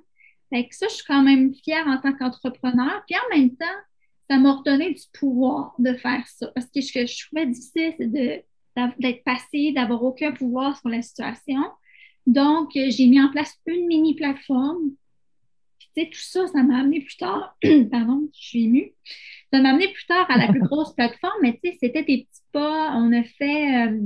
Fait 0.49 0.67
que 0.67 0.75
ça, 0.75 0.87
je 0.87 0.95
suis 0.95 1.05
quand 1.05 1.23
même 1.23 1.53
fière 1.53 1.87
en 1.87 1.97
tant 1.97 2.13
qu'entrepreneur. 2.13 3.03
Puis 3.07 3.17
en 3.17 3.35
même 3.35 3.55
temps, 3.55 3.65
ça 4.29 4.37
m'a 4.37 4.53
redonné 4.53 4.93
du 4.93 5.03
pouvoir 5.13 5.73
de 5.79 5.93
faire 5.93 6.25
ça. 6.27 6.47
Parce 6.55 6.67
que 6.67 6.81
ce 6.81 6.93
que 6.93 7.05
je 7.05 7.25
trouvais 7.27 7.45
difficile, 7.45 7.93
c'est 7.97 8.07
d'être 8.07 9.23
passé, 9.23 9.71
d'avoir 9.73 10.03
aucun 10.03 10.31
pouvoir 10.31 10.77
sur 10.79 10.89
la 10.89 11.01
situation. 11.01 11.61
Donc, 12.25 12.75
euh, 12.75 12.89
j'ai 12.89 13.07
mis 13.07 13.21
en 13.21 13.29
place 13.29 13.55
une 13.65 13.85
mini 13.87 14.15
plateforme. 14.15 14.91
Puis, 15.77 15.89
tu 15.95 16.01
sais, 16.01 16.09
tout 16.09 16.19
ça, 16.19 16.47
ça 16.47 16.63
m'a 16.63 16.79
amené 16.79 17.01
plus 17.01 17.17
tard, 17.17 17.57
pardon, 17.91 18.29
je 18.33 18.47
suis 18.47 18.63
émue. 18.63 18.93
Ça 19.51 19.59
m'a 19.59 19.69
amené 19.71 19.89
plus 19.89 20.05
tard 20.05 20.25
à 20.29 20.37
la 20.37 20.47
plus 20.47 20.61
grosse 20.61 20.93
plateforme, 20.93 21.39
mais 21.41 21.59
tu 21.61 21.71
sais, 21.71 21.77
c'était 21.81 22.03
des 22.03 22.27
petits 22.29 22.41
pas. 22.51 22.93
On 22.95 23.11
a 23.11 23.23
fait 23.23 23.87
euh, 23.87 23.99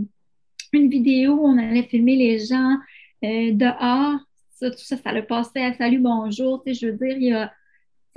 une 0.74 0.89
vidéo, 0.89 1.39
on 1.41 1.57
allait 1.57 1.83
filmer 1.83 2.15
les 2.15 2.39
gens 2.39 2.77
euh, 3.24 3.51
dehors. 3.51 4.19
ça, 4.55 4.71
tout 4.71 4.77
ça, 4.77 4.97
ça 4.97 5.12
le 5.13 5.25
passait 5.25 5.63
à 5.63 5.74
salut, 5.74 6.00
bonjour. 6.00 6.63
Tu 6.63 6.74
sais, 6.74 6.79
je 6.79 6.91
veux 6.91 6.97
dire, 6.97 7.17
il 7.17 7.27
y 7.27 7.33
a 7.33 7.53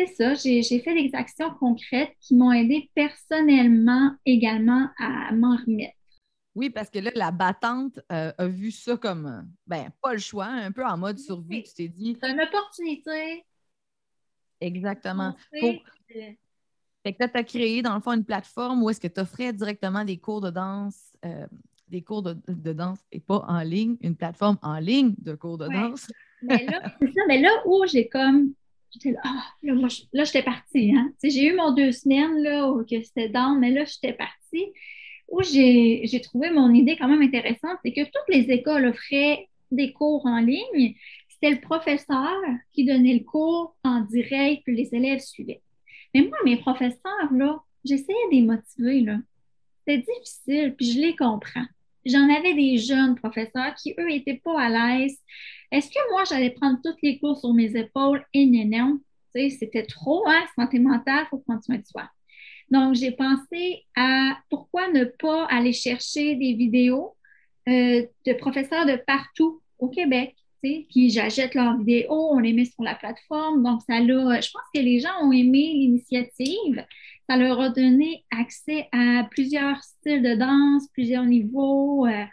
c'est 0.06 0.14
ça, 0.14 0.34
j'ai 0.34 0.62
fait 0.62 0.94
des 0.94 1.10
actions 1.14 1.50
concrètes 1.58 2.12
qui 2.20 2.34
m'ont 2.34 2.52
aidé 2.52 2.90
personnellement 2.94 4.14
également 4.24 4.88
à 4.98 5.32
m'en 5.32 5.56
remettre. 5.56 5.96
Oui, 6.54 6.70
parce 6.70 6.90
que 6.90 6.98
là, 6.98 7.10
la 7.14 7.30
battante 7.30 8.00
euh, 8.10 8.32
a 8.36 8.46
vu 8.48 8.70
ça 8.70 8.96
comme, 8.96 9.26
euh, 9.26 9.42
ben, 9.66 9.90
pas 10.02 10.12
le 10.12 10.18
choix, 10.18 10.46
un 10.46 10.72
peu 10.72 10.84
en 10.84 10.98
mode 10.98 11.18
survie. 11.18 11.62
Tu 11.62 11.74
t'es 11.74 11.88
dit. 11.88 12.16
C'est 12.20 12.30
une 12.30 12.40
opportunité. 12.40 13.44
Exactement. 14.60 15.34
Fait 17.02 17.14
que 17.14 17.24
tu 17.24 17.38
as 17.38 17.44
créé, 17.44 17.82
dans 17.82 17.94
le 17.94 18.00
fond, 18.00 18.12
une 18.12 18.24
plateforme 18.24 18.82
où 18.82 18.90
est-ce 18.90 19.00
que 19.00 19.08
tu 19.08 19.20
offrais 19.20 19.52
directement 19.52 20.04
des 20.04 20.18
cours 20.18 20.40
de 20.40 20.50
danse, 20.50 21.16
euh, 21.24 21.46
des 21.88 22.02
cours 22.02 22.22
de, 22.22 22.34
danse 22.72 22.98
et 23.10 23.20
pas 23.20 23.44
en 23.48 23.60
ligne, 23.60 23.96
une 24.00 24.16
plateforme 24.16 24.58
en 24.62 24.78
ligne 24.78 25.14
de 25.18 25.34
cours 25.34 25.56
de 25.56 25.68
danse. 25.68 26.10
mais 26.42 26.66
là, 26.66 26.82
c'est 27.00 27.12
ça, 27.12 27.20
mais 27.26 27.40
là 27.40 27.50
où 27.64 27.86
j'ai 27.86 28.08
comme 28.08 28.52
J'étais 28.92 29.12
là, 29.12 29.20
ah, 29.24 29.44
là, 29.62 30.24
j'étais 30.24 30.42
partie. 30.42 30.92
Hein? 30.94 31.12
J'ai 31.22 31.46
eu 31.46 31.54
mon 31.54 31.72
deux 31.72 31.92
semaines 31.92 32.42
là, 32.42 32.70
où 32.70 32.84
c'était 32.88 33.28
dans, 33.28 33.54
mais 33.54 33.70
là, 33.70 33.84
j'étais 33.84 34.12
partie. 34.12 34.66
Où 35.28 35.42
j'ai 35.42 36.20
trouvé 36.24 36.50
mon 36.50 36.74
idée 36.74 36.96
quand 36.96 37.08
même 37.08 37.22
intéressante, 37.22 37.78
c'est 37.84 37.92
que 37.92 38.02
toutes 38.02 38.28
les 38.28 38.50
écoles 38.50 38.86
offraient 38.86 39.48
des 39.70 39.92
cours 39.92 40.26
en 40.26 40.40
ligne. 40.40 40.96
C'était 41.28 41.54
le 41.54 41.60
professeur 41.60 42.36
qui 42.72 42.84
donnait 42.84 43.14
le 43.14 43.24
cours 43.24 43.76
en 43.84 44.00
direct, 44.00 44.62
puis 44.64 44.74
les 44.74 44.94
élèves 44.94 45.20
suivaient. 45.20 45.62
Mais 46.14 46.22
moi, 46.22 46.36
mes 46.44 46.56
professeurs, 46.56 47.32
là, 47.32 47.60
j'essayais 47.84 48.26
de 48.30 48.36
les 48.36 48.42
motiver, 48.42 49.00
là. 49.02 49.18
C'était 49.86 49.98
difficile, 49.98 50.74
puis 50.76 50.92
je 50.92 51.00
les 51.00 51.16
comprends. 51.16 51.66
J'en 52.06 52.28
avais 52.28 52.54
des 52.54 52.78
jeunes 52.78 53.14
professeurs 53.14 53.74
qui, 53.74 53.94
eux, 53.98 54.06
n'étaient 54.06 54.40
pas 54.42 54.60
à 54.60 54.68
l'aise. 54.68 55.18
Est-ce 55.70 55.88
que 55.88 56.10
moi, 56.10 56.24
j'allais 56.28 56.50
prendre 56.50 56.78
tous 56.82 56.96
les 57.02 57.18
cours 57.18 57.38
sur 57.38 57.52
mes 57.52 57.76
épaules? 57.76 58.24
Et 58.34 58.46
non, 58.46 58.64
non. 58.66 59.00
C'était 59.32 59.86
trop, 59.86 60.26
hein, 60.26 60.44
santé 60.56 60.80
mentale, 60.80 61.24
il 61.26 61.28
faut 61.28 61.38
prendre 61.38 61.62
soin 61.62 61.76
de 61.76 61.86
soi. 61.86 62.10
Donc, 62.70 62.94
j'ai 62.94 63.12
pensé 63.12 63.84
à 63.96 64.38
pourquoi 64.48 64.90
ne 64.90 65.04
pas 65.04 65.46
aller 65.46 65.72
chercher 65.72 66.34
des 66.36 66.54
vidéos 66.54 67.16
euh, 67.68 68.04
de 68.26 68.32
professeurs 68.32 68.86
de 68.86 68.96
partout 69.06 69.60
au 69.78 69.88
Québec, 69.88 70.34
qui 70.62 71.10
j'achète 71.10 71.54
leurs 71.54 71.78
vidéos, 71.78 72.32
on 72.32 72.38
les 72.38 72.52
met 72.52 72.64
sur 72.64 72.82
la 72.82 72.94
plateforme. 72.94 73.62
Donc, 73.62 73.80
ça 73.82 74.00
l'a, 74.00 74.40
je 74.40 74.50
pense 74.50 74.62
que 74.74 74.80
les 74.80 75.00
gens 75.00 75.22
ont 75.22 75.32
aimé 75.32 75.72
l'initiative. 75.74 76.84
Ça 77.30 77.36
leur 77.36 77.60
a 77.60 77.68
donné 77.68 78.24
accès 78.32 78.88
à 78.90 79.22
plusieurs 79.30 79.80
styles 79.84 80.20
de 80.20 80.34
danse, 80.34 80.88
plusieurs 80.92 81.24
niveaux. 81.24 82.04
Euh, 82.04 82.24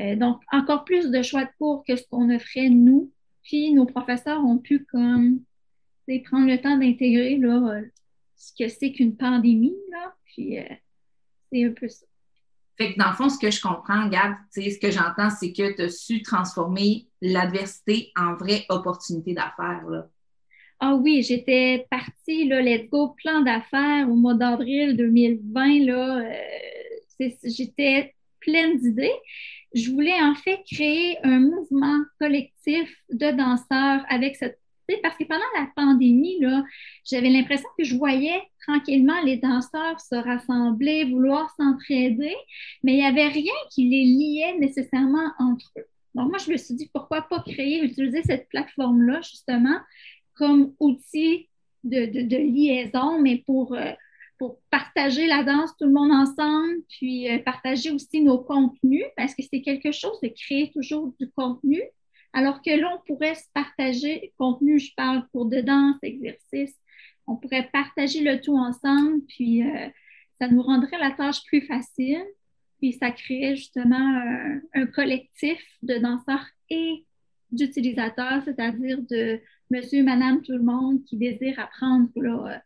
euh, 0.00 0.16
donc, 0.16 0.40
encore 0.50 0.86
plus 0.86 1.10
de 1.10 1.20
choix 1.20 1.44
de 1.44 1.50
cours 1.58 1.84
que 1.86 1.96
ce 1.96 2.04
qu'on 2.10 2.34
offrait 2.34 2.70
nous. 2.70 3.12
Puis, 3.42 3.74
nos 3.74 3.84
professeurs 3.84 4.42
ont 4.42 4.56
pu 4.56 4.86
comme 4.86 5.40
prendre 6.24 6.46
le 6.46 6.58
temps 6.62 6.78
d'intégrer 6.78 7.38
euh, 7.42 7.82
ce 8.36 8.52
que 8.58 8.70
c'est 8.70 8.92
qu'une 8.92 9.18
pandémie. 9.18 9.76
Là. 9.90 10.14
Puis, 10.24 10.56
c'est 11.52 11.64
un 11.64 11.72
peu 11.72 11.88
ça. 11.90 12.06
Fait 12.78 12.94
que 12.94 12.98
dans 12.98 13.10
le 13.10 13.16
fond, 13.16 13.28
ce 13.28 13.38
que 13.38 13.50
je 13.50 13.60
comprends, 13.60 14.08
Gab, 14.08 14.34
ce 14.50 14.78
que 14.78 14.90
j'entends, 14.90 15.28
c'est 15.28 15.52
que 15.52 15.76
tu 15.76 15.82
as 15.82 15.90
su 15.90 16.22
transformer 16.22 17.06
l'adversité 17.20 18.12
en 18.16 18.34
vraie 18.34 18.64
opportunité 18.70 19.34
d'affaires. 19.34 19.84
Ah 20.80 20.94
oui, 20.94 21.22
j'étais 21.22 21.86
partie, 21.90 22.46
là, 22.46 22.62
let's 22.62 22.88
go, 22.88 23.14
plan 23.22 23.40
d'affaires 23.40 24.08
au 24.08 24.14
mois 24.14 24.34
d'avril 24.34 24.96
2020. 24.96 25.86
Là, 25.86 26.30
j'étais 27.18 28.14
pleine 28.40 28.78
d'idées 28.78 29.12
je 29.74 29.90
voulais 29.90 30.20
en 30.22 30.34
fait 30.34 30.62
créer 30.70 31.18
un 31.24 31.40
mouvement 31.40 32.00
collectif 32.18 32.94
de 33.10 33.30
danseurs 33.30 34.04
avec 34.08 34.36
cette 34.36 34.58
parce 35.02 35.18
que 35.18 35.24
pendant 35.24 35.44
la 35.54 35.68
pandémie, 35.76 36.40
j'avais 37.04 37.28
l'impression 37.28 37.68
que 37.76 37.84
je 37.84 37.94
voyais 37.94 38.40
tranquillement 38.66 39.20
les 39.22 39.36
danseurs 39.36 40.00
se 40.00 40.14
rassembler, 40.14 41.04
vouloir 41.04 41.54
s'entraider, 41.56 42.34
mais 42.82 42.92
il 42.92 42.96
n'y 42.96 43.04
avait 43.04 43.28
rien 43.28 43.52
qui 43.70 43.86
les 43.86 44.04
liait 44.04 44.58
nécessairement 44.58 45.30
entre 45.38 45.72
eux. 45.76 45.84
Donc, 46.14 46.30
moi, 46.30 46.38
je 46.38 46.50
me 46.50 46.56
suis 46.56 46.74
dit, 46.74 46.88
pourquoi 46.90 47.20
pas 47.20 47.40
créer, 47.40 47.84
utiliser 47.84 48.22
cette 48.22 48.48
plateforme-là, 48.48 49.20
justement, 49.20 49.78
comme 50.38 50.74
outil 50.80 51.48
de, 51.84 52.06
de, 52.06 52.36
liaison, 52.36 53.20
mais 53.20 53.42
pour 53.46 53.74
euh, 53.74 53.92
pour 54.38 54.60
partager 54.70 55.26
la 55.26 55.42
danse 55.42 55.76
tout 55.76 55.84
le 55.84 55.92
monde 55.92 56.12
ensemble, 56.12 56.76
puis 56.88 57.28
euh, 57.28 57.38
partager 57.40 57.90
aussi 57.90 58.22
nos 58.22 58.38
contenus, 58.38 59.04
parce 59.16 59.34
que 59.34 59.42
c'est 59.42 59.62
quelque 59.62 59.90
chose 59.90 60.18
de 60.22 60.28
créer 60.28 60.70
toujours 60.70 61.12
du 61.18 61.28
contenu, 61.32 61.82
alors 62.32 62.62
que 62.62 62.70
là, 62.70 62.96
on 62.96 63.06
pourrait 63.06 63.34
se 63.34 63.46
partager, 63.52 64.32
contenu, 64.38 64.78
je 64.78 64.94
parle 64.96 65.26
pour 65.32 65.46
de 65.46 65.60
danse, 65.60 65.96
exercice, 66.02 66.76
on 67.26 67.36
pourrait 67.36 67.68
partager 67.72 68.20
le 68.20 68.40
tout 68.40 68.56
ensemble, 68.56 69.22
puis 69.26 69.62
euh, 69.62 69.88
ça 70.40 70.48
nous 70.48 70.62
rendrait 70.62 70.98
la 70.98 71.10
tâche 71.10 71.44
plus 71.44 71.62
facile, 71.62 72.24
puis 72.78 72.92
ça 72.92 73.10
créerait 73.10 73.56
justement 73.56 74.22
un, 74.72 74.86
collectif 74.86 75.60
de 75.82 75.98
danseurs 75.98 76.46
et 76.70 77.04
d'utilisateurs, 77.50 78.42
c'est-à-dire 78.44 78.98
de 79.10 79.40
monsieur, 79.70 80.02
madame, 80.02 80.42
tout 80.42 80.52
le 80.52 80.62
monde 80.62 81.02
qui 81.04 81.16
désire 81.16 81.58
apprendre 81.58 82.08
là, 82.16 82.54
euh, 82.54 82.58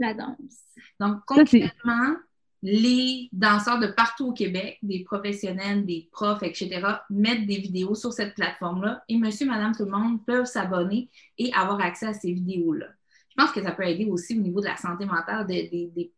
la 0.00 0.14
danse. 0.14 0.64
Donc, 1.00 1.20
concrètement, 1.26 2.16
les 2.62 3.28
danseurs 3.32 3.78
de 3.78 3.88
partout 3.88 4.28
au 4.28 4.32
Québec, 4.32 4.78
des 4.82 5.04
professionnels, 5.04 5.84
des 5.84 6.08
profs, 6.12 6.42
etc., 6.42 6.80
mettent 7.10 7.46
des 7.46 7.58
vidéos 7.58 7.94
sur 7.94 8.12
cette 8.12 8.34
plateforme-là 8.34 9.04
et 9.08 9.18
monsieur, 9.18 9.46
madame, 9.46 9.74
tout 9.76 9.84
le 9.84 9.90
monde 9.90 10.24
peuvent 10.24 10.46
s'abonner 10.46 11.10
et 11.36 11.52
avoir 11.52 11.80
accès 11.82 12.06
à 12.06 12.14
ces 12.14 12.32
vidéos-là. 12.32 12.86
Je 13.36 13.42
pense 13.42 13.52
que 13.52 13.62
ça 13.62 13.72
peut 13.72 13.86
aider 13.86 14.06
aussi 14.06 14.38
au 14.38 14.40
niveau 14.40 14.60
de 14.60 14.66
la 14.66 14.76
santé 14.76 15.04
mentale 15.04 15.46
des, 15.46 15.68
des, 15.94 16.12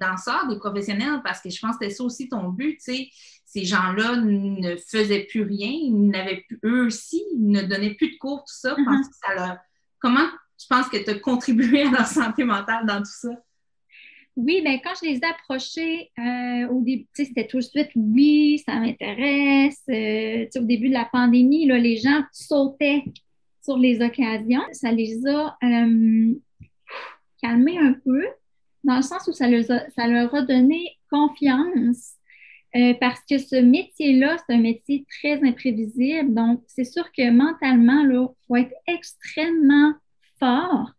danseurs, 0.00 0.48
des 0.48 0.58
professionnels, 0.58 1.20
parce 1.24 1.40
que 1.40 1.50
je 1.50 1.60
pense 1.60 1.76
que 1.76 1.84
c'était 1.84 1.94
ça 1.94 2.04
aussi 2.04 2.28
ton 2.28 2.48
but, 2.48 2.76
tu 2.76 2.94
sais. 2.94 3.08
Ces 3.44 3.64
gens-là 3.64 4.16
ne 4.16 4.76
faisaient 4.76 5.26
plus 5.30 5.42
rien, 5.42 5.70
ils 5.70 6.08
n'avaient 6.08 6.44
plus, 6.46 6.58
eux 6.64 6.86
aussi, 6.86 7.22
ils 7.32 7.48
ne 7.48 7.62
donnaient 7.62 7.94
plus 7.94 8.12
de 8.12 8.18
cours, 8.18 8.40
tout 8.40 8.54
ça, 8.54 8.74
parce 8.84 9.06
mm-hmm. 9.06 9.08
que 9.08 9.16
ça 9.26 9.34
leur... 9.34 9.56
Comment 10.00 10.26
je 10.58 10.66
pense 10.68 10.88
que 10.88 10.96
tu 10.96 11.10
as 11.10 11.18
contribué 11.18 11.82
à 11.82 11.90
leur 11.90 12.06
santé 12.06 12.44
mentale 12.44 12.86
dans 12.86 12.98
tout 12.98 13.04
ça? 13.04 13.30
Oui, 14.36 14.60
bien, 14.62 14.78
quand 14.84 14.92
je 15.02 15.08
les 15.08 15.16
ai 15.16 15.24
approchés, 15.24 16.10
euh, 16.18 16.68
au 16.68 16.82
début, 16.82 17.06
c'était 17.14 17.46
tout 17.46 17.56
de 17.56 17.62
suite 17.62 17.90
oui, 17.94 18.62
ça 18.66 18.78
m'intéresse. 18.78 19.82
Euh, 19.88 20.46
au 20.56 20.64
début 20.64 20.88
de 20.88 20.94
la 20.94 21.06
pandémie, 21.06 21.66
là, 21.66 21.78
les 21.78 21.96
gens 21.96 22.22
sautaient 22.32 23.04
sur 23.62 23.78
les 23.78 24.02
occasions. 24.02 24.60
Ça 24.72 24.92
les 24.92 25.26
a 25.26 25.56
euh, 25.62 26.34
calmés 27.42 27.78
un 27.78 27.94
peu, 27.94 28.26
dans 28.86 28.96
le 28.96 29.02
sens 29.02 29.26
où 29.28 29.32
ça, 29.32 29.48
leur 29.48 30.34
a 30.34 30.42
donné 30.42 30.96
confiance. 31.10 32.14
parce 33.00 33.20
que 33.28 33.38
ce 33.38 33.56
métier-là, 33.56 34.36
c'est 34.38 34.54
un 34.54 34.60
métier 34.60 35.04
très 35.20 35.42
imprévisible. 35.42 36.34
Donc, 36.34 36.62
c'est 36.66 36.84
sûr 36.84 37.10
que 37.12 37.30
mentalement, 37.30 38.02
il 38.02 38.28
faut 38.46 38.56
être 38.56 38.74
extrêmement 38.86 39.94
fort 40.38 40.90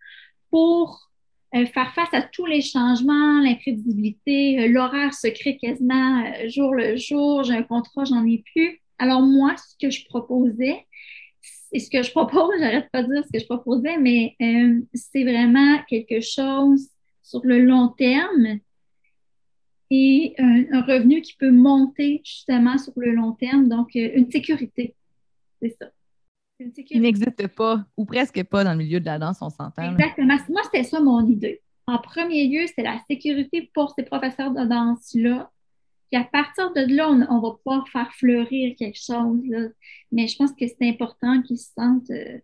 pour 0.49 1.07
euh, 1.55 1.65
faire 1.67 1.93
face 1.93 2.13
à 2.13 2.21
tous 2.21 2.45
les 2.45 2.61
changements, 2.61 3.39
l'imprévisibilité, 3.41 4.59
euh, 4.59 4.67
l'horaire 4.67 5.13
se 5.13 5.27
crée 5.27 5.57
quasiment 5.57 6.25
euh, 6.25 6.49
jour 6.49 6.75
le 6.75 6.97
jour, 6.97 7.43
j'ai 7.43 7.53
un 7.53 7.63
contrat, 7.63 8.03
j'en 8.03 8.25
ai 8.25 8.43
plus. 8.53 8.81
Alors 8.99 9.21
moi, 9.21 9.55
ce 9.55 9.75
que 9.79 9.89
je 9.89 10.05
proposais, 10.07 10.85
et 11.71 11.79
ce 11.79 11.89
que 11.89 12.03
je 12.03 12.11
propose, 12.11 12.51
j'arrête 12.59 12.89
pas 12.91 13.01
de 13.03 13.13
dire 13.13 13.23
ce 13.25 13.31
que 13.31 13.39
je 13.39 13.45
proposais, 13.45 13.97
mais 13.97 14.35
c'est 14.93 15.23
vraiment 15.23 15.77
quelque 15.87 16.19
chose 16.19 16.89
sur 17.27 17.41
le 17.43 17.59
long 17.59 17.89
terme 17.89 18.59
et 19.89 20.35
un, 20.37 20.81
revenu 20.81 21.21
qui 21.21 21.35
peut 21.35 21.51
monter 21.51 22.21
justement 22.23 22.77
sur 22.77 22.93
le 22.97 23.11
long 23.11 23.33
terme, 23.33 23.69
donc 23.69 23.95
une 23.95 24.29
sécurité. 24.31 24.95
C'est 25.61 25.75
ça 25.79 25.87
qui 26.85 26.99
n'existe 26.99 27.47
pas, 27.47 27.85
ou 27.97 28.05
presque 28.05 28.43
pas 28.43 28.63
dans 28.63 28.71
le 28.71 28.77
milieu 28.77 28.99
de 28.99 29.05
la 29.05 29.19
danse, 29.19 29.37
on 29.41 29.49
s'entend. 29.49 29.91
Exactement. 29.91 30.37
Moi, 30.49 30.61
c'était 30.63 30.83
ça 30.83 30.99
mon 30.99 31.25
idée. 31.27 31.61
En 31.85 31.99
premier 31.99 32.47
lieu, 32.47 32.65
c'est 32.75 32.83
la 32.83 32.99
sécurité 33.09 33.69
pour 33.73 33.91
ces 33.91 34.03
professeurs 34.03 34.51
de 34.51 34.65
danse-là. 34.65 35.51
Puis 36.11 36.19
à 36.19 36.23
partir 36.23 36.73
de 36.73 36.81
là, 36.95 37.09
on, 37.09 37.39
va 37.39 37.51
pouvoir 37.63 37.87
faire 37.89 38.11
fleurir 38.13 38.75
quelque 38.77 38.99
chose. 38.99 39.41
Mais 40.11 40.27
je 40.27 40.37
pense 40.37 40.51
que 40.53 40.65
c'est 40.67 40.89
important 40.89 41.41
qu'ils 41.41 41.59
se 41.59 41.71
sentent 41.73 42.09
euh, 42.09 42.39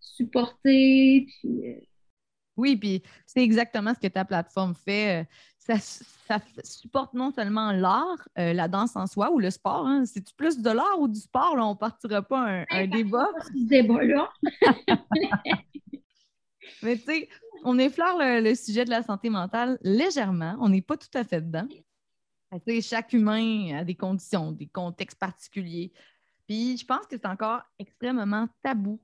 supportés. 0.00 1.26
Puis, 1.28 1.68
euh, 1.68 1.80
oui, 2.56 2.76
puis 2.76 3.02
c'est 3.26 3.42
exactement 3.42 3.94
ce 3.94 4.00
que 4.00 4.12
ta 4.12 4.24
plateforme 4.24 4.74
fait. 4.74 5.22
Euh, 5.22 5.24
ça, 5.58 5.76
supporte 6.64 7.14
non 7.14 7.30
seulement 7.30 7.72
l'art, 7.72 8.28
euh, 8.38 8.52
la 8.52 8.66
danse 8.66 8.96
en 8.96 9.06
soi 9.06 9.30
ou 9.30 9.38
le 9.38 9.50
sport. 9.50 9.86
Hein. 9.86 10.04
C'est-tu 10.06 10.34
plus 10.34 10.58
de 10.58 10.70
l'art 10.70 10.98
ou 10.98 11.08
du 11.08 11.20
sport? 11.20 11.56
Là, 11.56 11.66
on 11.66 11.74
ne 11.74 11.78
partira 11.78 12.22
pas 12.22 12.40
un, 12.40 12.64
un 12.70 12.86
débat. 12.86 13.28
Ce 13.46 13.68
débat-là. 13.68 14.32
Mais 16.82 16.96
tu 16.96 17.04
sais, 17.04 17.28
on 17.64 17.78
effleure 17.78 18.16
le, 18.18 18.54
sujet 18.54 18.84
de 18.84 18.90
la 18.90 19.02
santé 19.02 19.30
mentale 19.30 19.78
légèrement. 19.82 20.56
On 20.60 20.68
n'est 20.68 20.82
pas 20.82 20.96
tout 20.96 21.10
à 21.14 21.24
fait 21.24 21.40
dedans. 21.40 21.68
chaque 22.82 23.12
humain 23.12 23.78
a 23.78 23.84
des 23.84 23.94
conditions, 23.94 24.52
des 24.52 24.66
contextes 24.66 25.18
particuliers. 25.18 25.92
Puis 26.46 26.76
je 26.76 26.84
pense 26.84 27.06
que 27.06 27.16
c'est 27.16 27.26
encore 27.26 27.62
extrêmement 27.78 28.48
tabou 28.62 29.00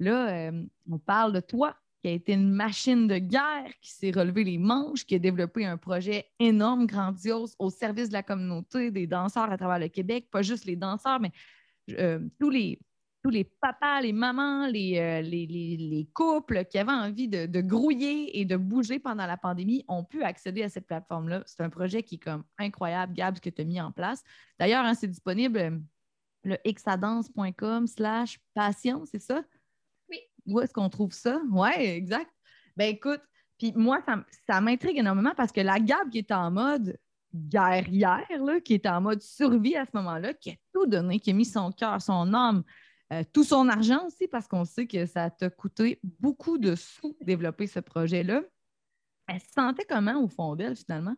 Là, 0.00 0.28
euh, 0.28 0.64
on 0.88 0.98
parle 0.98 1.32
de 1.32 1.40
toi, 1.40 1.76
qui 2.00 2.08
a 2.08 2.12
été 2.12 2.32
une 2.32 2.52
machine 2.52 3.08
de 3.08 3.18
guerre, 3.18 3.72
qui 3.80 3.92
s'est 3.92 4.10
relevé 4.10 4.44
les 4.44 4.58
manches, 4.58 5.04
qui 5.04 5.14
a 5.14 5.18
développé 5.18 5.64
un 5.64 5.76
projet 5.76 6.26
énorme, 6.38 6.86
grandiose, 6.86 7.54
au 7.58 7.70
service 7.70 8.08
de 8.08 8.14
la 8.14 8.22
communauté, 8.22 8.90
des 8.90 9.06
danseurs 9.06 9.50
à 9.50 9.56
travers 9.56 9.78
le 9.78 9.88
Québec, 9.88 10.28
pas 10.30 10.42
juste 10.42 10.64
les 10.64 10.76
danseurs, 10.76 11.20
mais 11.20 11.32
euh, 11.98 12.20
tous 12.38 12.50
les 12.50 12.78
tous 13.22 13.30
les 13.30 13.44
papas, 13.44 14.00
les 14.00 14.12
mamans, 14.12 14.66
les, 14.68 14.98
euh, 14.98 15.20
les, 15.20 16.08
couples 16.14 16.64
qui 16.64 16.78
avaient 16.78 16.92
envie 16.92 17.28
de, 17.28 17.60
grouiller 17.60 18.38
et 18.38 18.44
de 18.44 18.56
bouger 18.56 18.98
pendant 18.98 19.26
la 19.26 19.36
pandémie 19.36 19.84
ont 19.88 20.04
pu 20.04 20.22
accéder 20.22 20.62
à 20.62 20.68
cette 20.68 20.86
plateforme-là. 20.86 21.42
C'est 21.46 21.62
un 21.62 21.70
projet 21.70 22.02
qui 22.02 22.16
est 22.16 22.18
comme 22.18 22.44
incroyable, 22.58 23.14
Gab, 23.14 23.36
ce 23.36 23.40
que 23.40 23.50
tu 23.50 23.62
as 23.62 23.64
mis 23.64 23.80
en 23.80 23.92
place. 23.92 24.22
D'ailleurs, 24.58 24.84
hein, 24.84 24.94
c'est 24.94 25.08
disponible 25.08 25.58
euh, 25.58 25.78
le 26.44 26.56
exadance.com 26.64 27.86
slash 27.86 28.38
passion, 28.54 29.04
c'est 29.04 29.20
ça? 29.20 29.42
Où 30.48 30.60
est-ce 30.60 30.72
qu'on 30.72 30.88
trouve 30.88 31.12
ça? 31.12 31.40
Oui, 31.50 31.70
exact. 31.78 32.30
Ben 32.76 32.94
écoute, 32.94 33.20
puis 33.58 33.72
moi, 33.74 34.02
ça, 34.46 34.60
m'intrigue 34.60 34.98
énormément 34.98 35.34
parce 35.36 35.52
que 35.52 35.60
la 35.60 35.78
Gab 35.78 36.08
qui 36.10 36.18
est 36.18 36.32
en 36.32 36.50
mode 36.50 36.96
guerrière, 37.34 38.26
là, 38.44 38.60
qui 38.60 38.74
est 38.74 38.86
en 38.86 39.00
mode 39.00 39.20
survie 39.20 39.76
à 39.76 39.84
ce 39.84 39.90
moment-là, 39.94 40.32
qui 40.32 40.50
a 40.50 40.54
tout 40.72 40.86
donné, 40.86 41.20
qui 41.20 41.30
a 41.30 41.34
mis 41.34 41.44
son 41.44 41.70
cœur, 41.72 42.00
son 42.00 42.32
âme, 42.32 42.62
euh, 43.12 43.22
tout 43.32 43.44
son 43.44 43.68
argent 43.68 44.06
aussi, 44.06 44.28
parce 44.28 44.48
qu'on 44.48 44.64
sait 44.64 44.86
que 44.86 45.04
ça 45.06 45.28
t'a 45.28 45.50
coûté 45.50 46.00
beaucoup 46.02 46.56
de 46.56 46.74
sous 46.74 47.16
développer 47.20 47.66
ce 47.66 47.80
projet-là. 47.80 48.42
Elle 49.26 49.40
se 49.40 49.52
sentait 49.52 49.84
comment 49.84 50.22
au 50.22 50.28
fond 50.28 50.56
d'elle, 50.56 50.76
finalement? 50.76 51.16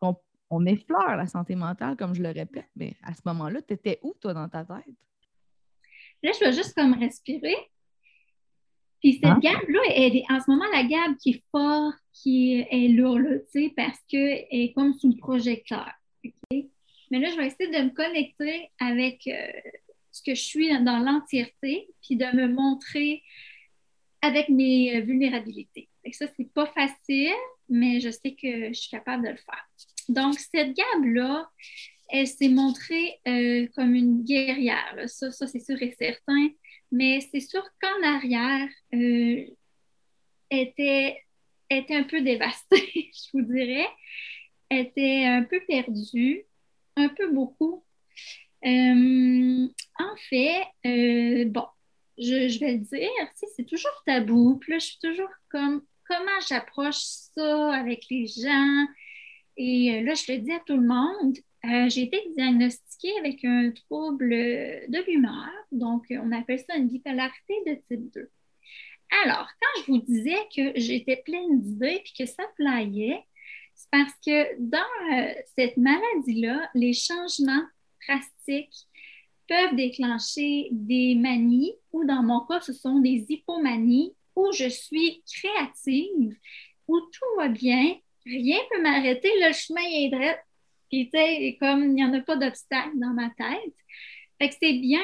Parce 0.00 0.16
on 0.50 0.64
effleure 0.66 1.16
la 1.16 1.26
santé 1.26 1.56
mentale, 1.56 1.96
comme 1.96 2.14
je 2.14 2.22
le 2.22 2.30
répète, 2.30 2.68
mais 2.76 2.96
à 3.02 3.14
ce 3.14 3.20
moment-là, 3.24 3.62
tu 3.62 3.74
étais 3.74 3.98
où, 4.02 4.14
toi, 4.20 4.34
dans 4.34 4.48
ta 4.48 4.64
tête? 4.64 4.94
Là, 6.22 6.30
je 6.32 6.44
vais 6.44 6.52
juste 6.52 6.74
comme 6.74 6.94
respirer. 6.94 7.56
Puis 9.06 9.20
cette 9.22 9.26
hein? 9.26 9.38
gamme-là, 9.40 9.80
elle 9.94 10.16
est 10.16 10.24
en 10.28 10.40
ce 10.40 10.50
moment 10.50 10.64
la 10.72 10.82
gamme 10.82 11.16
qui 11.16 11.30
est 11.30 11.42
forte, 11.52 11.94
qui 12.12 12.66
est 12.68 12.88
lourde, 12.88 13.44
tu 13.52 13.62
sais, 13.66 13.72
parce 13.76 13.96
qu'elle 14.08 14.48
est 14.50 14.72
comme 14.74 14.94
sous 14.94 15.08
le 15.12 15.16
projecteur. 15.16 15.88
Mais 16.50 17.20
là, 17.20 17.30
je 17.30 17.36
vais 17.36 17.46
essayer 17.46 17.70
de 17.70 17.84
me 17.84 17.90
connecter 17.90 18.68
avec 18.80 19.28
euh, 19.28 19.46
ce 20.10 20.24
que 20.24 20.34
je 20.34 20.42
suis 20.42 20.70
dans 20.82 20.98
l'entièreté, 20.98 21.86
puis 22.02 22.16
de 22.16 22.24
me 22.36 22.48
montrer 22.48 23.22
avec 24.22 24.48
mes 24.48 24.96
euh, 24.96 25.02
vulnérabilités. 25.02 25.88
Et 26.02 26.12
ça, 26.12 26.26
c'est 26.36 26.52
pas 26.52 26.66
facile, 26.66 27.30
mais 27.68 28.00
je 28.00 28.10
sais 28.10 28.32
que 28.32 28.70
je 28.70 28.72
suis 28.72 28.90
capable 28.90 29.22
de 29.22 29.28
le 29.28 29.36
faire. 29.36 29.68
Donc, 30.08 30.34
cette 30.34 30.74
gamme-là, 30.74 31.48
elle 32.08 32.26
s'est 32.26 32.48
montrée 32.48 33.20
euh, 33.28 33.68
comme 33.76 33.94
une 33.94 34.24
guerrière. 34.24 34.96
Ça, 35.06 35.30
ça 35.30 35.46
c'est 35.46 35.60
sûr 35.60 35.80
et 35.80 35.94
certain. 35.96 36.48
Mais 36.92 37.20
c'est 37.30 37.40
sûr 37.40 37.62
qu'en 37.80 38.08
arrière, 38.08 38.68
euh, 38.94 39.44
était, 40.50 41.22
était 41.70 41.96
un 41.96 42.04
peu 42.04 42.20
dévastée, 42.20 43.10
je 43.12 43.30
vous 43.32 43.42
dirais. 43.42 43.88
Était 44.70 45.24
un 45.24 45.44
peu 45.44 45.60
perdue, 45.66 46.44
un 46.96 47.08
peu 47.08 47.30
beaucoup. 47.30 47.84
Euh, 48.64 49.68
en 49.98 50.16
fait, 50.28 50.64
euh, 50.86 51.44
bon, 51.46 51.66
je, 52.18 52.58
vais 52.58 52.72
le 52.72 52.78
dire, 52.78 53.08
c'est 53.34 53.66
toujours 53.66 54.02
tabou. 54.06 54.60
Là, 54.68 54.78
je 54.78 54.86
suis 54.86 54.98
toujours 55.00 55.30
comme, 55.50 55.82
comment 56.08 56.40
j'approche 56.48 56.98
ça 56.98 57.74
avec 57.74 58.04
les 58.10 58.26
gens? 58.26 58.86
Et 59.56 59.96
euh, 59.96 60.02
là, 60.02 60.14
je 60.14 60.32
le 60.32 60.38
dis 60.38 60.52
à 60.52 60.60
tout 60.66 60.76
le 60.76 60.86
monde. 60.86 61.36
J'ai 61.88 62.02
été 62.02 62.20
diagnostiquée 62.36 63.18
avec 63.18 63.44
un 63.44 63.70
trouble 63.72 64.30
de 64.30 65.06
l'humeur. 65.06 65.50
Donc, 65.72 66.04
on 66.10 66.32
appelle 66.32 66.60
ça 66.60 66.76
une 66.76 66.88
bipolarité 66.88 67.54
de 67.66 67.74
type 67.74 68.12
2. 68.14 68.30
Alors, 69.24 69.48
quand 69.60 69.82
je 69.82 69.92
vous 69.92 69.98
disais 69.98 70.38
que 70.54 70.72
j'étais 70.78 71.22
pleine 71.24 71.60
d'idées 71.60 72.02
et 72.04 72.24
que 72.24 72.26
ça 72.26 72.42
flyait, 72.56 73.24
c'est 73.74 73.90
parce 73.90 74.12
que 74.24 74.56
dans 74.58 75.42
cette 75.56 75.76
maladie-là, 75.76 76.70
les 76.74 76.92
changements 76.92 77.64
drastiques 78.08 78.86
peuvent 79.48 79.76
déclencher 79.76 80.68
des 80.72 81.14
manies 81.14 81.74
ou 81.92 82.04
dans 82.04 82.22
mon 82.22 82.40
cas, 82.46 82.60
ce 82.60 82.72
sont 82.72 82.98
des 82.98 83.24
hypomanies 83.28 84.12
où 84.34 84.50
je 84.52 84.68
suis 84.68 85.22
créative, 85.32 86.36
où 86.88 87.00
tout 87.00 87.36
va 87.36 87.48
bien, 87.48 87.96
rien 88.24 88.58
ne 88.58 88.68
peut 88.76 88.82
m'arrêter, 88.82 89.30
le 89.40 89.52
chemin 89.52 89.82
est 89.82 90.10
droit. 90.10 90.36
Puis, 91.04 91.58
comme 91.58 91.84
il 91.84 91.94
n'y 91.94 92.04
en 92.04 92.14
a 92.14 92.20
pas 92.20 92.36
d'obstacle 92.36 92.98
dans 92.98 93.12
ma 93.12 93.28
tête. 93.30 93.74
Fait 94.38 94.48
que 94.48 94.54
c'est 94.60 94.74
bien, 94.74 95.02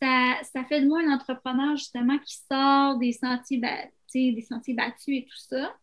ça, 0.00 0.38
ça 0.42 0.64
fait 0.64 0.80
de 0.82 0.88
moi 0.88 1.00
un 1.00 1.12
entrepreneur 1.12 1.76
justement 1.76 2.18
qui 2.18 2.36
sort 2.50 2.96
des 2.98 3.12
sentiers, 3.12 3.60
des 4.14 4.46
sentiers 4.48 4.74
battus 4.74 5.18
et 5.18 5.24
tout 5.24 5.36
ça. 5.36 5.74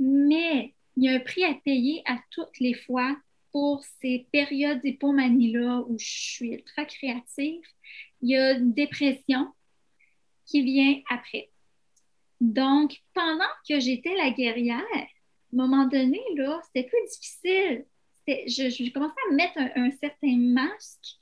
Mais 0.00 0.74
il 0.96 1.04
y 1.04 1.08
a 1.08 1.12
un 1.12 1.20
prix 1.20 1.44
à 1.44 1.54
payer 1.54 2.02
à 2.06 2.18
toutes 2.30 2.58
les 2.60 2.74
fois 2.74 3.16
pour 3.52 3.84
ces 4.00 4.26
périodes 4.32 4.80
d'hypomanie-là 4.82 5.84
où 5.86 5.96
je 5.98 6.04
suis 6.04 6.48
ultra 6.54 6.84
créative, 6.84 7.62
il 8.20 8.30
y 8.30 8.36
a 8.36 8.52
une 8.52 8.72
dépression 8.72 9.48
qui 10.46 10.62
vient 10.62 11.00
après. 11.08 11.50
Donc, 12.40 13.00
pendant 13.12 13.44
que 13.68 13.78
j'étais 13.78 14.14
la 14.16 14.30
guerrière, 14.30 14.82
à 14.92 14.98
un 14.98 15.06
moment 15.52 15.86
donné, 15.86 16.20
là, 16.36 16.60
c'était 16.64 16.88
plus 16.88 16.98
difficile. 17.08 17.86
Je, 18.26 18.70
je, 18.70 18.92
commençais 18.92 19.14
à 19.30 19.34
mettre 19.34 19.58
un, 19.58 19.90
certain 20.00 20.36
masque 20.36 21.18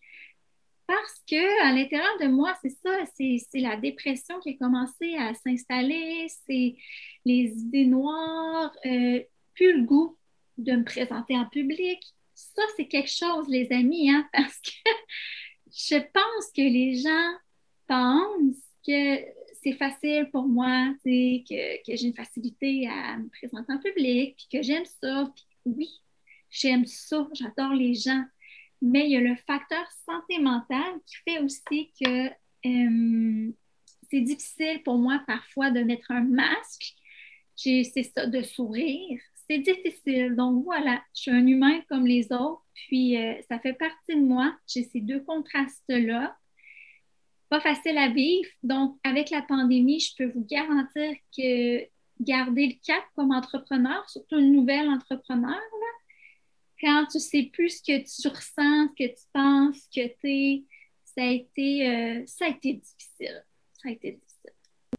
parce 0.87 1.23
que 1.29 1.63
à 1.67 1.73
l'intérieur 1.73 2.19
de 2.21 2.27
moi, 2.27 2.55
c'est 2.63 2.77
ça, 2.83 2.91
c'est 3.17 3.61
la 3.61 3.77
dépression 3.77 4.39
qui 4.41 4.51
a 4.51 4.55
commencé 4.55 5.17
à 5.17 5.33
s'installer, 5.35 6.27
c'est 6.47 6.77
les 7.25 7.53
idées 7.57 7.87
noires, 7.87 8.73
euh, 8.85 9.23
plus 9.55 9.79
le 9.79 9.85
goût 9.85 10.17
de 10.59 10.73
me 10.73 10.85
présenter 10.85 11.37
en 11.37 11.47
public, 11.47 12.01
ça, 12.35 12.63
c'est 12.77 12.87
quelque 12.87 13.11
chose, 13.11 13.49
les 13.49 13.71
amis, 13.73 14.11
hein, 14.11 14.29
parce 14.33 14.59
que 14.61 14.91
je 15.71 15.97
pense 15.97 16.53
que 16.55 16.63
les 16.63 16.97
gens 16.97 17.35
pensent 17.87 18.57
que 18.87 19.19
c'est 19.63 19.75
facile 19.75 20.29
pour 20.31 20.49
moi, 20.49 20.93
que, 21.05 21.83
que 21.87 21.97
j'ai 21.97 22.09
une 22.09 22.15
facilité 22.15 22.89
à 22.89 23.19
me 23.19 23.29
présenter 23.29 23.73
en 23.73 23.79
public, 23.79 24.37
puis 24.37 24.59
que 24.59 24.63
j'aime 24.63 24.85
ça. 24.85 25.31
Puis 25.35 25.47
oui, 25.65 26.02
j'aime 26.53 26.87
ça, 26.87 27.27
j'adore 27.33 27.73
les 27.73 27.95
gens. 27.95 28.25
Mais 28.81 29.07
il 29.07 29.13
y 29.13 29.17
a 29.17 29.21
le 29.21 29.37
facteur 29.47 29.85
santé 30.05 30.39
mentale 30.39 31.01
qui 31.07 31.17
fait 31.25 31.39
aussi 31.41 31.93
que 32.01 32.29
euh, 32.67 33.53
c'est 34.11 34.21
difficile 34.21 34.83
pour 34.85 34.99
moi 34.99 35.23
parfois 35.27 35.71
de 35.71 35.81
mettre 35.81 36.11
un 36.11 36.23
masque. 36.23 36.95
C'est 37.57 37.85
ça, 38.15 38.27
de 38.27 38.43
sourire, 38.43 39.21
c'est 39.49 39.59
difficile. 39.59 40.35
Donc 40.35 40.65
voilà, 40.65 41.03
je 41.15 41.23
suis 41.23 41.31
un 41.31 41.47
humain 41.47 41.81
comme 41.89 42.07
les 42.07 42.33
autres, 42.33 42.65
puis 42.75 43.17
euh, 43.17 43.35
ça 43.49 43.59
fait 43.61 43.75
partie 43.75 44.17
de 44.17 44.21
moi. 44.21 44.57
J'ai 44.67 44.85
ces 44.85 45.01
deux 45.01 45.21
contrastes-là. 45.21 46.37
Pas 47.49 47.61
facile 47.61 47.99
à 47.99 48.09
vivre. 48.09 48.49
Donc, 48.63 48.97
avec 49.05 49.31
la 49.31 49.43
pandémie, 49.43 50.01
je 50.01 50.17
peux 50.17 50.33
vous 50.33 50.45
garantir 50.45 51.15
que 51.37 51.87
garder 52.21 52.67
le 52.69 52.75
cap 52.85 53.05
comme 53.15 53.33
entrepreneur, 53.33 54.09
surtout 54.09 54.39
une 54.39 54.53
nouvelle 54.53 54.89
entrepreneur, 54.89 55.61
quand 56.83 57.07
tu 57.11 57.21
sais 57.21 57.51
plus 57.53 57.79
ce 57.79 57.83
que 57.83 57.99
tu 57.99 58.29
ressens, 58.29 58.89
ce 58.89 59.05
que 59.05 59.09
tu 59.09 59.25
penses, 59.33 59.77
ce 59.77 60.01
que 60.01 60.09
tu 60.21 60.29
es, 60.29 60.65
ça 61.05 61.23
a 61.23 61.31
été, 61.31 61.89
euh, 61.89 62.23
ça 62.27 62.47
a 62.47 62.49
été 62.49 62.75
difficile. 62.75 63.45
Ça 63.81 63.89
a 63.89 63.93
été 63.93 64.13
difficile. 64.13 64.51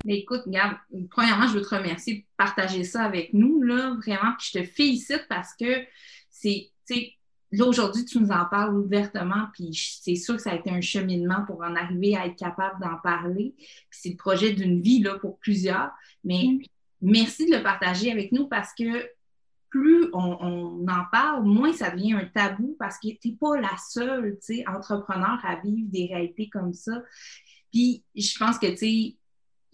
Mais 0.05 0.19
écoute, 0.19 0.41
regarde, 0.45 0.77
premièrement, 1.09 1.47
je 1.47 1.53
veux 1.53 1.61
te 1.61 1.75
remercier 1.75 2.15
de 2.15 2.23
partager 2.37 2.83
ça 2.83 3.03
avec 3.03 3.33
nous, 3.33 3.61
là, 3.61 3.95
vraiment. 4.01 4.33
Puis 4.37 4.51
je 4.53 4.59
te 4.59 4.63
félicite 4.63 5.25
parce 5.29 5.53
que 5.55 5.85
c'est, 6.29 6.71
tu 6.87 6.95
sais, 6.95 7.13
là, 7.51 7.65
aujourd'hui, 7.65 8.05
tu 8.05 8.19
nous 8.19 8.31
en 8.31 8.45
parles 8.45 8.75
ouvertement, 8.77 9.47
puis 9.53 9.71
c'est 9.73 10.15
sûr 10.15 10.35
que 10.35 10.41
ça 10.41 10.51
a 10.51 10.55
été 10.55 10.69
un 10.69 10.81
cheminement 10.81 11.45
pour 11.45 11.61
en 11.61 11.75
arriver 11.75 12.15
à 12.15 12.25
être 12.25 12.35
capable 12.35 12.81
d'en 12.81 12.97
parler. 12.97 13.53
Puis 13.57 13.99
c'est 14.01 14.09
le 14.09 14.17
projet 14.17 14.53
d'une 14.53 14.81
vie, 14.81 14.99
là, 14.99 15.15
pour 15.19 15.37
plusieurs. 15.39 15.91
Mais 16.23 16.43
mm. 16.43 16.61
merci 17.01 17.45
de 17.49 17.55
le 17.55 17.63
partager 17.63 18.11
avec 18.11 18.31
nous 18.31 18.47
parce 18.47 18.73
que 18.73 19.09
plus 19.73 20.07
on, 20.13 20.85
en 20.87 21.05
parle, 21.11 21.45
moins 21.45 21.73
ça 21.73 21.89
devient 21.89 22.13
un 22.13 22.25
tabou 22.25 22.75
parce 22.77 22.99
que 22.99 23.07
tu 23.19 23.29
n'es 23.29 23.35
pas 23.35 23.59
la 23.59 23.75
seule, 23.89 24.37
tu 24.37 24.57
sais, 24.57 24.63
entrepreneur 24.67 25.39
à 25.43 25.55
vivre 25.63 25.89
des 25.89 26.05
réalités 26.13 26.47
comme 26.47 26.73
ça. 26.73 27.01
Puis 27.71 28.03
je 28.15 28.37
pense 28.37 28.59
que, 28.59 28.67
tu 28.67 28.77
sais, 28.77 28.87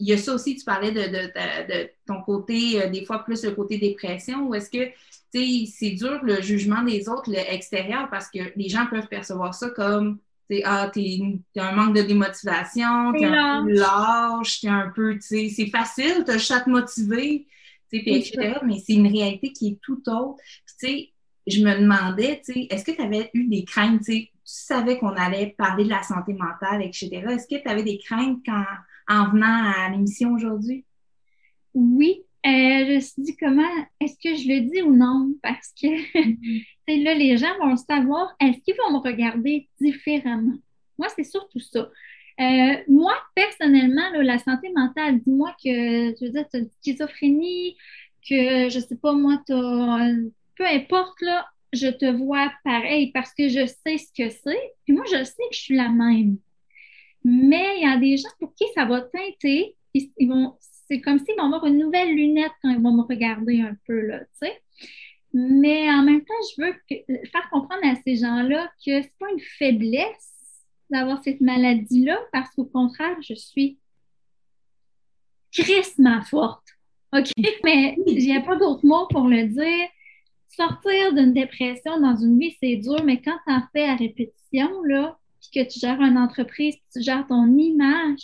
il 0.02 0.08
y 0.08 0.14
a 0.14 0.18
ça 0.18 0.34
aussi, 0.34 0.56
tu 0.56 0.64
parlais 0.64 0.94
de, 0.94 1.90
ton 2.06 2.22
côté, 2.22 2.82
euh, 2.82 2.90
des 2.90 3.04
fois 3.04 3.26
plus 3.26 3.44
le 3.44 3.52
côté 3.52 3.78
dépression, 3.78 4.48
ou 4.48 4.56
est-ce 4.56 4.70
que 4.70 4.90
c'est 5.34 5.92
dur 5.92 6.24
le 6.24 6.42
jugement 6.42 6.82
des 6.82 7.10
autres, 7.10 7.30
l'extérieur, 7.30 8.10
parce 8.10 8.30
que 8.30 8.40
les 8.56 8.70
gens 8.70 8.88
peuvent 8.90 9.10
percevoir 9.10 9.54
ça 9.54 9.70
comme 9.70 10.20
ah, 10.64 10.90
t'es 10.94 11.20
un 11.58 11.72
manque 11.74 11.94
de 11.94 12.04
démotivation, 12.04 13.12
t'es 13.12 13.26
un 13.26 13.66
peu 13.66 13.74
lâche, 13.74 14.62
t'es 14.62 14.70
un 14.70 14.94
peu, 14.96 15.16
tu 15.16 15.22
sais, 15.22 15.50
c'est 15.50 15.70
facile, 15.70 16.24
t'as 16.26 16.38
juste 16.38 16.52
à 16.52 16.62
te 16.62 16.70
motiver, 16.70 17.46
etc. 17.92 18.60
Mais 18.66 18.80
c'est 18.80 18.94
une 18.94 19.08
réalité 19.08 19.52
qui 19.52 19.70
est 19.70 19.80
tout 19.82 20.02
autre. 20.10 20.36
Tu 20.80 20.88
sais, 20.88 21.10
je 21.48 21.64
me 21.64 21.80
demandais, 21.80 22.42
tu 22.46 22.54
sais, 22.54 22.68
est-ce 22.70 22.86
que 22.86 22.92
tu 22.92 23.02
avais 23.02 23.30
eu 23.34 23.48
des 23.48 23.64
craintes, 23.64 24.04
tu 24.04 24.30
savais 24.44 24.98
qu'on 24.98 25.10
allait 25.10 25.56
parler 25.58 25.84
de 25.84 25.90
la 25.90 26.04
santé 26.04 26.34
mentale, 26.34 26.84
etc. 26.84 27.10
Est-ce 27.30 27.48
que 27.48 27.62
tu 27.62 27.68
avais 27.68 27.84
des 27.84 27.98
craintes 27.98 28.40
quand 28.46 28.64
en 29.08 29.32
venant 29.32 29.72
à 29.76 29.90
l'émission 29.90 30.34
aujourd'hui? 30.34 30.86
Oui, 31.74 32.24
euh, 32.46 32.50
je 32.50 32.96
me 32.96 33.00
suis 33.00 33.22
dit 33.22 33.38
comment 33.38 33.70
est-ce 34.00 34.16
que 34.16 34.36
je 34.36 34.48
le 34.48 34.62
dis 34.70 34.82
ou 34.82 34.96
non? 34.96 35.34
Parce 35.42 35.74
que 35.80 35.88
mm-hmm. 35.88 36.64
là, 37.04 37.14
les 37.14 37.38
gens 37.38 37.58
vont 37.60 37.76
savoir, 37.76 38.36
est-ce 38.40 38.60
qu'ils 38.60 38.76
vont 38.76 38.94
me 38.94 39.04
regarder 39.04 39.68
différemment? 39.80 40.58
Moi, 40.98 41.08
c'est 41.16 41.24
surtout 41.24 41.60
ça. 41.60 41.90
Euh, 42.40 42.78
moi, 42.88 43.14
personnellement, 43.36 44.10
la 44.14 44.40
santé 44.40 44.72
mentale, 44.74 45.20
dis-moi 45.20 45.54
que 45.64 46.12
veux 46.24 46.32
dire, 46.32 46.46
tu 46.50 46.58
as 46.58 46.60
une 46.60 46.70
schizophrénie, 46.82 47.76
que 48.28 48.70
je 48.70 48.80
sais 48.80 48.96
pas, 48.96 49.14
moi, 49.14 49.42
tu 49.46 49.54
peu 50.56 50.66
importe, 50.66 51.22
là, 51.22 51.48
je 51.74 51.88
te 51.88 52.06
vois 52.06 52.52
pareil 52.64 53.12
parce 53.12 53.34
que 53.34 53.50
je 53.50 53.66
sais 53.66 53.98
ce 53.98 54.12
que 54.18 54.30
c'est. 54.30 54.74
Puis 54.86 54.94
moi, 54.94 55.06
je 55.06 55.24
sais 55.24 55.44
que 55.50 55.56
je 55.56 55.60
suis 55.60 55.76
la 55.76 55.90
même. 55.90 56.38
Mais 57.24 57.78
il 57.78 57.84
y 57.84 57.92
a 57.92 57.98
des 57.98 58.18
gens 58.18 58.30
pour 58.40 58.54
qui 58.56 58.66
ça 58.76 58.86
va 58.86 59.02
teinter. 59.02 59.76
Ils, 59.94 60.28
vont, 60.28 60.56
c'est 60.88 61.02
comme 61.02 61.20
s'ils 61.20 61.36
vont 61.38 61.46
avoir 61.46 61.66
une 61.66 61.78
nouvelle 61.78 62.16
lunette 62.16 62.52
quand 62.62 62.70
ils 62.70 62.82
vont 62.82 62.94
me 62.94 63.04
regarder 63.04 63.62
un 63.62 63.76
peu, 63.86 64.00
là, 64.02 64.20
tu 64.20 64.48
sais. 64.48 64.62
Mais 65.34 65.90
en 65.92 66.04
même 66.04 66.22
temps, 66.22 66.34
je 66.58 66.64
veux 66.64 66.74
faire 66.90 67.50
comprendre 67.52 67.86
à 67.86 67.96
ces 68.04 68.16
gens-là 68.16 68.68
que 68.86 69.02
c'est 69.02 69.18
pas 69.20 69.30
une 69.32 69.40
faiblesse 69.40 70.39
d'avoir 70.90 71.22
cette 71.24 71.42
maladie-là, 71.42 72.20
parce 72.32 72.50
qu'au 72.56 72.66
contraire, 72.66 73.18
je 73.22 73.34
suis 73.34 73.78
crissement 75.52 76.22
forte. 76.22 76.66
OK? 77.14 77.32
Mais 77.64 77.98
il 78.08 78.26
n'y 78.26 78.36
a 78.36 78.42
pas 78.42 78.56
d'autre 78.56 78.86
mot 78.86 79.08
pour 79.08 79.28
le 79.28 79.48
dire. 79.48 79.88
Sortir 80.48 81.14
d'une 81.14 81.34
dépression 81.34 82.00
dans 82.00 82.16
une 82.16 82.40
vie, 82.40 82.56
c'est 82.62 82.76
dur, 82.76 83.04
mais 83.06 83.22
quand 83.22 83.38
tu 83.48 83.54
en 83.54 83.62
fais 83.72 83.86
à 83.86 83.96
répétition, 83.96 84.82
là, 84.84 85.18
puis 85.40 85.52
que 85.54 85.72
tu 85.72 85.80
gères 85.80 86.02
une 86.02 86.18
entreprise, 86.18 86.76
tu 86.92 87.02
gères 87.02 87.26
ton 87.28 87.56
image, 87.56 88.20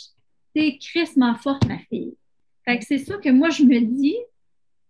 t'es 0.54 0.78
crissement 0.78 1.36
forte, 1.36 1.66
ma 1.66 1.78
fille. 1.78 2.18
Fait 2.66 2.80
que 2.80 2.86
c'est 2.86 2.98
ça 2.98 3.18
que 3.18 3.30
moi, 3.30 3.52
je 3.52 3.64
me 3.64 3.80
dis. 3.80 4.18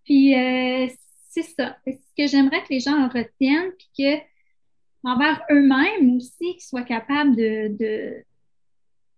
Puis 0.06 0.34
euh, 0.34 0.88
c'est 1.30 1.44
ça. 1.44 1.78
C'est 1.84 1.94
ce 1.94 2.24
que 2.24 2.28
j'aimerais 2.28 2.62
que 2.64 2.70
les 2.70 2.80
gens 2.80 2.98
en 2.98 3.10
retiennent, 3.10 3.72
puis 3.78 3.90
que 3.98 4.24
envers 5.06 5.42
eux-mêmes 5.52 6.18
aussi, 6.18 6.54
qu'ils 6.54 6.62
soient 6.62 6.84
capables 6.84 7.36
de, 7.36 8.24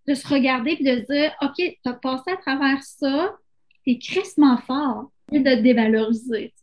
de, 0.06 0.14
se 0.14 0.28
regarder 0.28 0.78
et 0.80 0.84
de 0.84 1.02
se 1.02 1.14
dire 1.14 1.32
OK, 1.42 1.56
tu 1.56 1.90
as 1.90 1.94
passé 1.94 2.32
à 2.32 2.38
travers 2.38 2.84
ça, 2.84 3.36
tu 3.84 3.92
es 3.92 3.98
crissement 3.98 4.58
fort, 4.58 5.12
et 5.32 5.40
de 5.40 5.56
te 5.56 5.62
dévaloriser. 5.62 6.54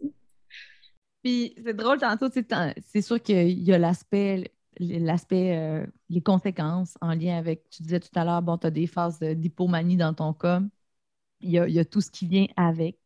Puis 1.22 1.54
c'est 1.62 1.74
drôle, 1.74 1.98
tantôt, 1.98 2.28
c'est 2.30 3.02
sûr 3.02 3.20
qu'il 3.22 3.62
y 3.62 3.72
a 3.72 3.78
l'aspect, 3.78 4.52
l'aspect, 4.78 5.56
euh, 5.56 5.86
les 6.10 6.20
conséquences 6.20 6.96
en 7.00 7.14
lien 7.14 7.38
avec, 7.38 7.68
tu 7.70 7.82
disais 7.82 8.00
tout 8.00 8.10
à 8.14 8.24
l'heure, 8.24 8.42
bon, 8.42 8.58
tu 8.58 8.66
as 8.66 8.70
des 8.70 8.86
phases 8.86 9.20
d'hypomanie 9.20 9.96
dans 9.96 10.14
ton 10.14 10.32
cas. 10.32 10.60
Il 11.40 11.50
y, 11.50 11.58
a, 11.58 11.84
tout 11.84 12.00
ce 12.00 12.10
qui 12.10 12.26
vient 12.26 12.46
avec. 12.56 12.98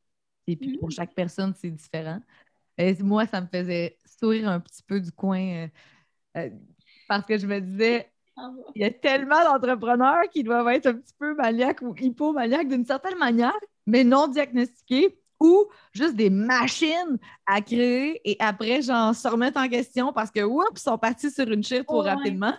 Et 0.46 0.57
puis 0.57 0.78
pour 0.78 0.88
mm-hmm. 0.88 0.94
chaque 0.94 1.14
personne, 1.14 1.54
c'est 1.57 1.70
différent. 1.70 2.20
Et 2.76 2.94
moi, 3.02 3.26
ça 3.26 3.40
me 3.40 3.48
faisait 3.48 3.98
sourire 4.04 4.48
un 4.48 4.61
petit 4.61 4.83
peu 4.85 5.00
du 5.00 5.11
coin. 5.11 5.40
Euh, 5.40 5.68
euh, 6.36 6.50
parce 7.08 7.24
que 7.26 7.38
je 7.38 7.46
me 7.46 7.60
disais, 7.60 8.10
ah 8.36 8.50
il 8.74 8.82
y 8.82 8.84
a 8.84 8.90
tellement 8.90 9.42
d'entrepreneurs 9.44 10.28
qui 10.30 10.42
doivent 10.42 10.68
être 10.68 10.86
un 10.86 10.94
petit 10.94 11.14
peu 11.18 11.34
maniaques 11.34 11.82
ou 11.82 11.94
hypomaniaques 11.98 12.68
d'une 12.68 12.84
certaine 12.84 13.18
manière, 13.18 13.56
mais 13.86 14.04
non 14.04 14.28
diagnostiqués 14.28 15.18
ou 15.40 15.66
juste 15.92 16.16
des 16.16 16.30
machines 16.30 17.18
à 17.46 17.60
créer 17.60 18.20
et 18.28 18.36
après, 18.40 18.82
genre, 18.82 19.14
se 19.14 19.28
remettre 19.28 19.60
en 19.60 19.68
question 19.68 20.12
parce 20.12 20.30
que, 20.30 20.40
oups, 20.40 20.66
ils 20.72 20.80
sont 20.80 20.98
partis 20.98 21.30
sur 21.30 21.48
une 21.50 21.62
chire 21.62 21.84
trop 21.84 22.02
rapidement. 22.02 22.54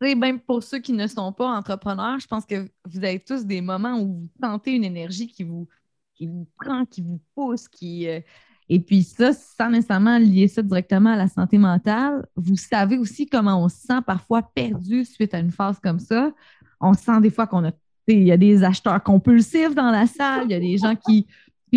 C'est 0.00 0.14
même 0.14 0.40
pour 0.40 0.62
ceux 0.62 0.78
qui 0.78 0.92
ne 0.92 1.06
sont 1.06 1.32
pas 1.32 1.48
entrepreneurs, 1.48 2.18
je 2.18 2.26
pense 2.26 2.44
que 2.44 2.68
vous 2.84 2.98
avez 2.98 3.20
tous 3.20 3.46
des 3.46 3.60
moments 3.60 3.98
où 3.98 4.06
vous 4.06 4.30
sentez 4.42 4.72
une 4.72 4.84
énergie 4.84 5.26
qui 5.26 5.44
vous, 5.44 5.68
qui 6.14 6.26
vous 6.26 6.46
prend, 6.58 6.84
qui 6.84 7.02
vous 7.02 7.20
pousse, 7.34 7.68
qui, 7.68 8.08
euh, 8.08 8.20
et 8.68 8.80
puis 8.80 9.02
ça, 9.02 9.32
sans 9.32 9.70
nécessairement 9.70 10.18
lier 10.18 10.48
ça 10.48 10.62
directement 10.62 11.10
à 11.10 11.16
la 11.16 11.28
santé 11.28 11.56
mentale, 11.58 12.26
vous 12.34 12.56
savez 12.56 12.98
aussi 12.98 13.26
comment 13.26 13.62
on 13.62 13.68
se 13.68 13.78
sent 13.78 14.00
parfois 14.06 14.42
perdu 14.42 15.04
suite 15.04 15.34
à 15.34 15.38
une 15.38 15.52
phase 15.52 15.78
comme 15.80 16.00
ça. 16.00 16.32
On 16.80 16.94
sent 16.94 17.20
des 17.20 17.30
fois 17.30 17.46
qu'on 17.46 17.64
a, 17.64 17.70
il 18.08 18.24
y 18.24 18.32
a 18.32 18.36
des 18.36 18.64
acheteurs 18.64 19.02
compulsifs 19.02 19.74
dans 19.74 19.90
la 19.90 20.06
salle, 20.06 20.46
il 20.46 20.50
y 20.50 20.54
a 20.54 20.60
des 20.60 20.78
gens 20.78 20.96
qui, 20.96 21.26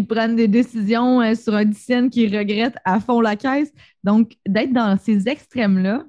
prennent 0.08 0.38
des 0.38 0.48
décisions 0.48 1.22
euh, 1.22 1.36
sur 1.36 1.54
un 1.54 1.66
dixième 1.66 2.10
qui 2.10 2.26
regrettent 2.26 2.78
à 2.86 3.02
fond 3.02 3.20
la 3.20 3.36
caisse. 3.36 3.74
Donc, 4.06 4.38
d'être 4.48 4.72
dans 4.72 4.98
ces 4.98 5.28
extrêmes-là, 5.28 6.06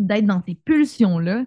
d'être 0.00 0.26
dans 0.26 0.42
ces 0.44 0.56
pulsions-là, 0.56 1.44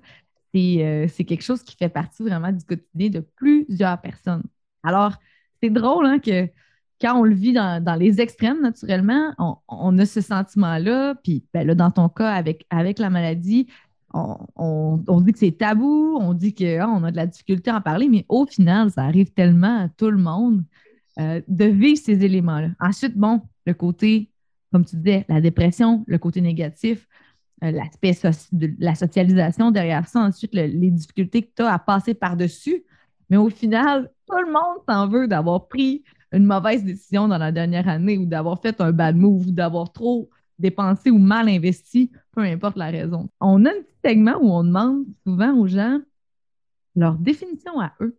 euh, 0.55 1.07
c'est 1.11 1.25
quelque 1.25 1.43
chose 1.43 1.63
qui 1.63 1.75
fait 1.75 1.89
partie 1.89 2.23
vraiment 2.23 2.51
du 2.51 2.63
quotidien 2.63 3.09
de 3.09 3.19
plusieurs 3.19 3.99
personnes. 3.99 4.43
Alors, 4.83 5.15
c'est 5.61 5.69
drôle 5.69 6.05
hein, 6.05 6.19
que 6.19 6.47
quand 7.01 7.19
on 7.19 7.23
le 7.23 7.35
vit 7.35 7.53
dans, 7.53 7.99
les 7.99 8.21
extrêmes, 8.21 8.61
naturellement, 8.61 9.33
on, 9.67 9.97
a 9.97 10.05
ce 10.05 10.21
sentiment-là. 10.21 11.15
Puis 11.23 11.43
ben 11.53 11.67
là, 11.67 11.75
dans 11.75 11.91
ton 11.91 12.09
cas, 12.09 12.31
avec, 12.31 12.65
avec 12.69 12.99
la 12.99 13.09
maladie, 13.09 13.67
on, 14.13 15.21
dit 15.21 15.33
que 15.33 15.39
c'est 15.39 15.51
tabou, 15.51 16.17
on 16.19 16.33
dit 16.33 16.53
qu'on 16.53 17.03
ah, 17.03 17.07
a 17.07 17.11
de 17.11 17.15
la 17.17 17.27
difficulté 17.27 17.69
à 17.69 17.77
en 17.77 17.81
parler, 17.81 18.07
mais 18.07 18.25
au 18.29 18.45
final, 18.45 18.89
ça 18.89 19.03
arrive 19.03 19.31
tellement 19.33 19.85
à 19.85 19.89
tout 19.89 20.09
le 20.09 20.17
monde 20.17 20.63
euh, 21.19 21.41
de 21.47 21.65
vivre 21.65 21.99
ces 22.01 22.23
éléments-là. 22.23 22.69
Ensuite, 22.79 23.17
bon, 23.17 23.41
le 23.65 23.73
côté, 23.73 24.31
comme 24.71 24.85
tu 24.85 24.95
disais, 24.95 25.25
la 25.27 25.41
dépression, 25.41 26.05
le 26.07 26.17
côté 26.17 26.39
négatif, 26.39 27.07
euh, 27.63 27.71
l'aspect 27.71 28.17
de 28.53 28.73
la 28.79 28.95
socialisation 28.95 29.71
derrière 29.71 30.07
ça, 30.07 30.21
ensuite 30.21 30.53
les 30.53 30.91
difficultés 30.91 31.41
que 31.41 31.51
tu 31.55 31.63
as 31.63 31.73
à 31.73 31.79
passer 31.79 32.13
par-dessus. 32.13 32.85
Mais 33.29 33.37
au 33.37 33.49
final, 33.49 34.11
tout 34.27 34.37
le 34.37 34.51
monde 34.51 34.83
s'en 34.87 35.07
veut 35.07 35.27
d'avoir 35.27 35.67
pris 35.67 36.03
une 36.31 36.45
mauvaise 36.45 36.83
décision 36.83 37.27
dans 37.27 37.37
la 37.37 37.51
dernière 37.51 37.87
année 37.87 38.17
ou 38.17 38.25
d'avoir 38.25 38.61
fait 38.61 38.79
un 38.81 38.91
bad 38.91 39.15
move 39.15 39.47
ou 39.47 39.51
d'avoir 39.51 39.91
trop 39.91 40.29
dépensé 40.57 41.09
ou 41.11 41.17
mal 41.17 41.49
investi, 41.49 42.11
peu 42.31 42.41
importe 42.41 42.77
la 42.77 42.87
raison. 42.87 43.29
On 43.39 43.65
a 43.65 43.69
un 43.69 43.81
petit 43.81 43.97
segment 44.03 44.37
où 44.41 44.51
on 44.51 44.63
demande 44.63 45.05
souvent 45.25 45.53
aux 45.57 45.67
gens 45.67 45.99
leur 46.95 47.15
définition 47.15 47.79
à 47.79 47.93
eux 48.01 48.17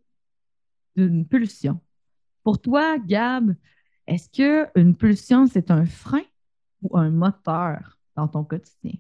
d'une 0.97 1.27
pulsion. 1.27 1.81
Pour 2.43 2.61
toi, 2.61 2.99
Gab, 2.99 3.55
est-ce 4.07 4.31
qu'une 4.31 4.95
pulsion, 4.95 5.47
c'est 5.47 5.71
un 5.71 5.85
frein 5.85 6.23
ou 6.83 6.97
un 6.97 7.11
moteur 7.11 7.99
dans 8.15 8.29
ton 8.29 8.45
quotidien? 8.45 8.99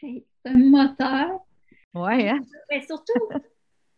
C'est 0.00 0.24
un 0.44 0.58
moteur? 0.58 1.40
Oui, 1.92 2.28
hein? 2.28 2.40
Mais 2.70 2.86
surtout, 2.86 3.28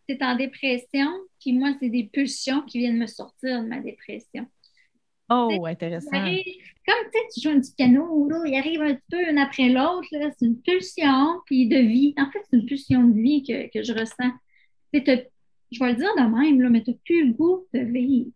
c'est 0.07 0.21
en 0.21 0.35
dépression, 0.35 1.09
puis 1.39 1.53
moi, 1.53 1.73
c'est 1.79 1.89
des 1.89 2.05
pulsions 2.05 2.61
qui 2.61 2.79
viennent 2.79 2.97
me 2.97 3.07
sortir 3.07 3.61
de 3.61 3.67
ma 3.67 3.79
dépression. 3.79 4.47
Oh, 5.29 5.65
intéressant. 5.65 6.11
comme 6.11 6.25
tu 6.25 6.39
sais, 6.85 7.27
tu 7.33 7.41
joues 7.41 7.55
un 7.55 7.59
petit 7.59 7.73
piano, 7.75 8.27
là, 8.29 8.43
il 8.45 8.55
arrive 8.55 8.81
un 8.81 8.93
petit 8.93 9.05
peu 9.09 9.29
une 9.29 9.37
après 9.37 9.69
l'autre, 9.69 10.07
c'est 10.11 10.45
une 10.45 10.61
pulsion 10.61 11.39
puis 11.45 11.67
de 11.67 11.77
vie. 11.77 12.13
En 12.17 12.29
fait, 12.29 12.39
c'est 12.49 12.57
une 12.57 12.65
pulsion 12.65 13.07
de 13.07 13.19
vie 13.19 13.43
que, 13.43 13.71
que 13.71 13.83
je 13.83 13.93
ressens. 13.93 14.31
Je 14.93 14.99
vais 15.79 15.91
le 15.91 15.95
dire 15.95 16.13
de 16.17 16.39
même, 16.39 16.61
là, 16.61 16.69
mais 16.69 16.83
tu 16.83 16.91
n'as 16.91 16.97
plus 17.05 17.27
le 17.27 17.33
goût 17.33 17.65
de 17.73 17.79
vivre. 17.79 18.31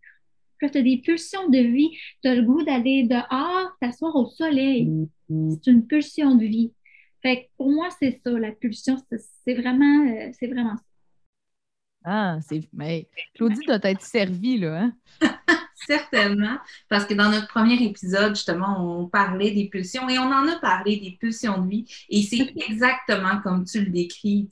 tu 0.60 0.66
as 0.66 0.82
des 0.82 0.98
pulsions 0.98 1.48
de 1.48 1.58
vie, 1.58 1.90
tu 2.22 2.28
as 2.28 2.34
le 2.34 2.42
goût 2.42 2.62
d'aller 2.64 3.04
dehors, 3.04 3.70
t'asseoir 3.80 4.16
au 4.16 4.26
soleil. 4.26 4.88
Mm-hmm. 5.30 5.58
C'est 5.62 5.70
une 5.70 5.86
pulsion 5.86 6.34
de 6.34 6.46
vie. 6.46 6.72
Fait 7.22 7.50
pour 7.56 7.70
moi, 7.70 7.88
c'est 8.00 8.18
ça, 8.24 8.30
la 8.30 8.52
pulsion, 8.52 8.96
c'est 9.44 9.54
vraiment, 9.54 10.06
euh, 10.06 10.30
c'est 10.38 10.46
vraiment 10.46 10.76
ça. 10.76 10.87
Ah, 12.04 12.38
c'est. 12.46 12.62
Mais 12.72 13.08
Claudie 13.34 13.60
doit 13.66 13.78
être 13.82 14.02
servie, 14.02 14.58
là. 14.58 14.82
Hein? 14.82 14.94
Certainement, 15.86 16.58
parce 16.88 17.06
que 17.06 17.14
dans 17.14 17.30
notre 17.30 17.48
premier 17.48 17.82
épisode, 17.82 18.34
justement, 18.34 18.76
on 18.78 19.06
parlait 19.08 19.52
des 19.52 19.68
pulsions 19.68 20.08
et 20.08 20.18
on 20.18 20.24
en 20.24 20.46
a 20.48 20.58
parlé 20.60 20.96
des 20.96 21.16
pulsions 21.18 21.62
de 21.62 21.68
vie. 21.68 21.86
Et 22.10 22.22
c'est 22.22 22.52
exactement 22.68 23.40
comme 23.42 23.64
tu 23.64 23.84
le 23.84 23.90
décris. 23.90 24.48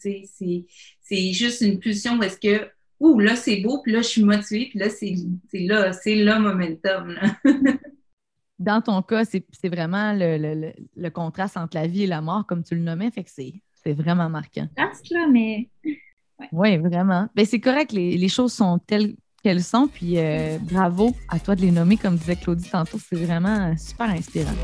C'est 1.01 1.33
juste 1.33 1.61
une 1.61 1.79
pulsion 1.79 2.19
parce 2.19 2.39
que, 2.39 2.71
ouh, 3.01 3.19
là, 3.19 3.37
c'est 3.37 3.61
beau, 3.61 3.83
puis 3.83 3.93
là, 3.93 4.03
je 4.03 4.09
suis 4.09 4.25
motivée, 4.25 4.69
puis 4.71 4.79
là, 4.79 4.89
c'est 4.89 5.15
là, 5.53 5.93
c'est 5.93 6.17
le 6.17 6.39
momentum. 6.39 7.19
Dans 8.59 8.81
ton 8.81 9.03
cas, 9.03 9.25
c'est 9.27 9.69
vraiment 9.69 10.15
le, 10.15 10.73
le, 10.97 11.11
contraste 11.11 11.59
entre 11.59 11.77
la 11.77 11.87
vie 11.87 12.05
et 12.05 12.07
la 12.07 12.23
mort, 12.23 12.47
comme 12.47 12.65
tu 12.65 12.75
le 12.75 12.81
nommais, 12.81 13.11
fait 13.11 13.25
que 13.25 13.31
c'est 13.31 13.93
vraiment 13.93 14.31
marquant. 14.31 14.67
là, 14.77 15.27
mais 15.31 15.69
oui, 16.53 16.77
vraiment. 16.77 17.29
Ben, 17.35 17.47
c'est 17.47 17.61
correct, 17.61 17.93
les, 17.93 18.29
choses 18.29 18.53
sont 18.53 18.79
telles 18.79 19.17
qu'elles 19.43 19.63
sont, 19.63 19.89
puis 19.89 20.19
euh, 20.19 20.59
bravo 20.61 21.15
à 21.29 21.39
toi 21.39 21.55
de 21.55 21.61
les 21.63 21.71
nommer, 21.71 21.97
comme 21.97 22.17
disait 22.17 22.37
Claudie 22.37 22.69
tantôt, 22.69 22.99
c'est 22.99 23.17
vraiment 23.17 23.77
super 23.77 24.11
inspirant. 24.11 24.55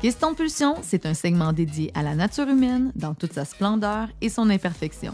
Question 0.00 0.34
Pulsion, 0.34 0.76
c'est 0.80 1.04
un 1.04 1.12
segment 1.12 1.52
dédié 1.52 1.90
à 1.94 2.02
la 2.02 2.14
nature 2.14 2.48
humaine 2.48 2.90
dans 2.94 3.14
toute 3.14 3.34
sa 3.34 3.44
splendeur 3.44 4.08
et 4.22 4.30
son 4.30 4.48
imperfection. 4.48 5.12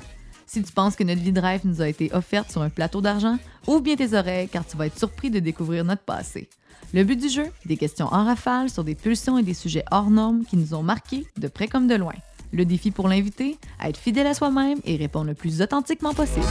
Si 0.48 0.62
tu 0.62 0.72
penses 0.72 0.94
que 0.94 1.02
notre 1.02 1.20
vie 1.20 1.32
de 1.32 1.40
rêve 1.40 1.62
nous 1.64 1.82
a 1.82 1.88
été 1.88 2.09
offerte 2.14 2.52
sur 2.52 2.62
un 2.62 2.70
plateau 2.70 3.00
d'argent, 3.00 3.37
ouvre 3.66 3.80
bien 3.80 3.96
tes 3.96 4.16
oreilles 4.16 4.48
car 4.48 4.64
tu 4.64 4.76
vas 4.76 4.87
être 4.87 4.96
surpris 4.96 5.28
de 5.28 5.40
découvrir 5.40 5.85
notre 5.85 6.02
passé. 6.02 6.48
Le 6.94 7.02
but 7.02 7.20
du 7.20 7.28
jeu, 7.28 7.46
des 7.64 7.76
questions 7.76 8.06
en 8.06 8.24
rafale 8.24 8.70
sur 8.70 8.85
des 8.85 8.94
pulsions 8.94 9.38
et 9.38 9.42
des 9.42 9.54
sujets 9.54 9.85
hors 9.90 10.09
normes 10.09 10.44
qui 10.44 10.56
nous 10.56 10.72
ont 10.72 10.85
marqués 10.85 11.26
de 11.37 11.48
près 11.48 11.66
comme 11.66 11.88
de 11.88 11.96
loin. 11.96 12.14
Le 12.52 12.64
défi 12.64 12.92
pour 12.92 13.09
l'invité, 13.09 13.59
être 13.82 13.96
fidèle 13.96 14.28
à 14.28 14.35
soi-même 14.35 14.78
et 14.85 14.94
répondre 14.94 15.26
le 15.26 15.35
plus 15.35 15.61
authentiquement 15.62 16.14
possible. 16.14 16.46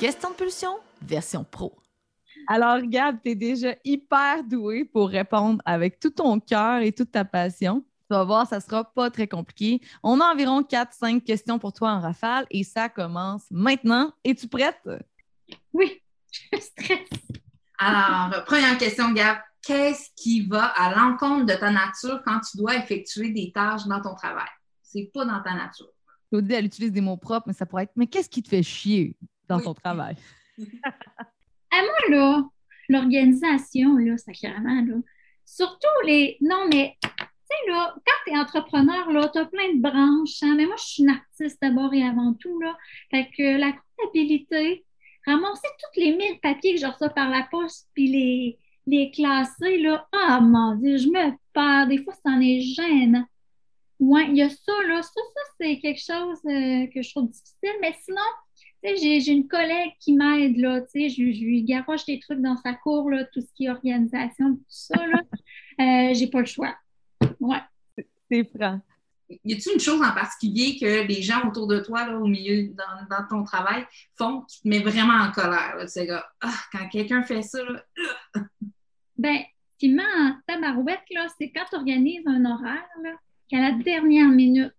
Question 0.00 0.30
de 0.30 0.34
pulsion, 0.36 0.78
version 1.02 1.44
pro. 1.44 1.74
Alors, 2.48 2.80
Gab, 2.80 3.18
tu 3.22 3.32
es 3.32 3.34
déjà 3.34 3.74
hyper 3.84 4.42
doué 4.42 4.86
pour 4.86 5.10
répondre 5.10 5.60
avec 5.66 6.00
tout 6.00 6.10
ton 6.10 6.40
cœur 6.40 6.80
et 6.80 6.92
toute 6.92 7.10
ta 7.10 7.26
passion. 7.26 7.84
Tu 8.08 8.14
vas 8.14 8.22
voir, 8.22 8.46
ça 8.46 8.60
sera 8.60 8.84
pas 8.84 9.10
très 9.10 9.26
compliqué. 9.26 9.80
On 10.04 10.20
a 10.20 10.32
environ 10.32 10.62
4-5 10.62 11.22
questions 11.22 11.58
pour 11.58 11.72
toi 11.72 11.90
en 11.90 12.00
rafale 12.00 12.46
et 12.50 12.62
ça 12.62 12.88
commence 12.88 13.42
maintenant. 13.50 14.12
Es-tu 14.22 14.46
prête? 14.46 14.80
Oui, 15.72 16.00
je 16.52 16.58
stresse. 16.60 17.08
Alors, 17.78 18.44
première 18.44 18.78
question, 18.78 19.10
Gab. 19.12 19.38
Qu'est-ce 19.60 20.10
qui 20.14 20.46
va 20.46 20.66
à 20.66 20.94
l'encontre 20.94 21.46
de 21.46 21.54
ta 21.54 21.72
nature 21.72 22.22
quand 22.24 22.38
tu 22.48 22.56
dois 22.58 22.76
effectuer 22.76 23.30
des 23.30 23.50
tâches 23.50 23.84
dans 23.86 24.00
ton 24.00 24.14
travail? 24.14 24.46
C'est 24.80 25.10
pas 25.12 25.24
dans 25.24 25.42
ta 25.42 25.54
nature. 25.54 25.88
Claudie, 26.30 26.54
elle 26.54 26.66
utilise 26.66 26.92
des 26.92 27.00
mots 27.00 27.16
propres, 27.16 27.48
mais 27.48 27.52
ça 27.52 27.66
pourrait 27.66 27.82
être 27.84 27.92
Mais 27.96 28.06
qu'est-ce 28.06 28.28
qui 28.28 28.40
te 28.44 28.48
fait 28.48 28.62
chier 28.62 29.16
dans 29.48 29.58
ton 29.58 29.74
travail? 29.74 30.16
à 31.72 31.76
moi, 31.82 32.10
là, 32.10 32.42
l'organisation, 32.88 33.96
là, 33.96 34.16
sacrément, 34.16 34.82
là. 34.82 34.94
Surtout 35.44 35.86
les. 36.04 36.36
Non, 36.40 36.66
mais 36.70 36.96
sais, 37.46 37.70
là, 37.70 37.94
quand 37.94 38.12
tu 38.26 38.32
es 38.32 38.38
entrepreneur, 38.38 39.10
là, 39.10 39.28
tu 39.32 39.38
as 39.38 39.46
plein 39.46 39.74
de 39.74 39.80
branches, 39.80 40.42
hein, 40.42 40.54
mais 40.56 40.66
moi, 40.66 40.76
je 40.78 40.84
suis 40.84 41.02
une 41.02 41.10
artiste 41.10 41.58
d'abord 41.60 41.92
et 41.94 42.02
avant 42.02 42.34
tout, 42.34 42.58
là. 42.60 42.76
Fait 43.10 43.28
que 43.36 43.58
la 43.58 43.72
comptabilité, 43.72 44.84
ramasser 45.26 45.68
toutes 45.80 46.02
les 46.02 46.16
mille 46.16 46.40
papiers 46.40 46.74
que 46.74 46.80
je 46.80 46.86
reçois 46.86 47.10
par 47.10 47.30
la 47.30 47.46
poste, 47.50 47.88
puis 47.94 48.08
les, 48.08 48.58
les 48.86 49.10
classer, 49.10 49.78
là, 49.78 50.06
ah, 50.12 50.40
mon 50.40 50.74
Dieu, 50.76 50.96
je 50.96 51.08
me 51.08 51.32
perds. 51.52 51.88
Des 51.88 52.02
fois, 52.02 52.14
ça 52.14 52.30
en 52.30 52.40
est 52.40 52.60
gênant. 52.60 53.24
Ouais, 53.98 54.26
il 54.28 54.36
y 54.36 54.42
a 54.42 54.50
ça, 54.50 54.72
là. 54.88 55.02
Ça, 55.02 55.10
ça, 55.34 55.40
c'est 55.60 55.78
quelque 55.78 56.00
chose 56.00 56.38
euh, 56.46 56.86
que 56.88 57.02
je 57.02 57.10
trouve 57.10 57.28
difficile, 57.28 57.78
mais 57.80 57.94
sinon, 58.04 58.20
j'ai 58.82 59.32
une 59.32 59.48
collègue 59.48 59.92
qui 60.00 60.12
m'aide, 60.12 60.56
là, 60.58 60.82
je, 60.94 61.22
lui 61.22 61.62
garoche 61.64 62.04
des 62.06 62.20
trucs 62.20 62.40
dans 62.40 62.56
sa 62.56 62.74
cour, 62.74 63.10
là, 63.10 63.24
tout 63.24 63.40
ce 63.40 63.52
qui 63.54 63.66
est 63.66 63.70
organisation, 63.70 64.54
tout 64.54 64.64
ça, 64.68 65.06
là. 65.06 65.22
Euh, 65.78 66.14
j'ai 66.14 66.28
pas 66.28 66.40
le 66.40 66.46
choix. 66.46 66.74
Ouais. 67.40 67.60
C'est 68.30 68.44
franc. 68.56 68.80
Y 69.28 69.54
a-t-il 69.54 69.74
une 69.74 69.80
chose 69.80 70.00
en 70.00 70.14
particulier 70.14 70.78
que 70.78 71.06
les 71.06 71.20
gens 71.20 71.48
autour 71.48 71.66
de 71.66 71.80
toi, 71.80 72.06
là, 72.06 72.16
au 72.16 72.26
milieu, 72.26 72.72
dans, 72.74 73.26
ton 73.28 73.42
travail, 73.42 73.84
font 74.16 74.42
qui 74.42 74.62
te 74.62 74.68
met 74.68 74.78
vraiment 74.78 75.20
en 75.20 75.32
colère? 75.32 75.76
C'est 75.88 76.08
ah, 76.10 76.52
quand 76.70 76.88
quelqu'un 76.88 77.22
fait 77.22 77.42
ça, 77.42 77.58
là, 77.64 77.82
ben, 79.16 79.38
ce 79.38 79.78
qui 79.78 79.88
met 79.92 80.02
en 80.02 80.36
tabarouette, 80.46 81.02
là, 81.10 81.26
c'est 81.38 81.50
quand 81.50 81.64
tu 81.68 81.76
organises 81.76 82.22
un 82.26 82.44
horaire, 82.44 82.88
là, 83.02 83.14
qu'à 83.48 83.58
la 83.58 83.72
dernière 83.72 84.28
minute, 84.28 84.72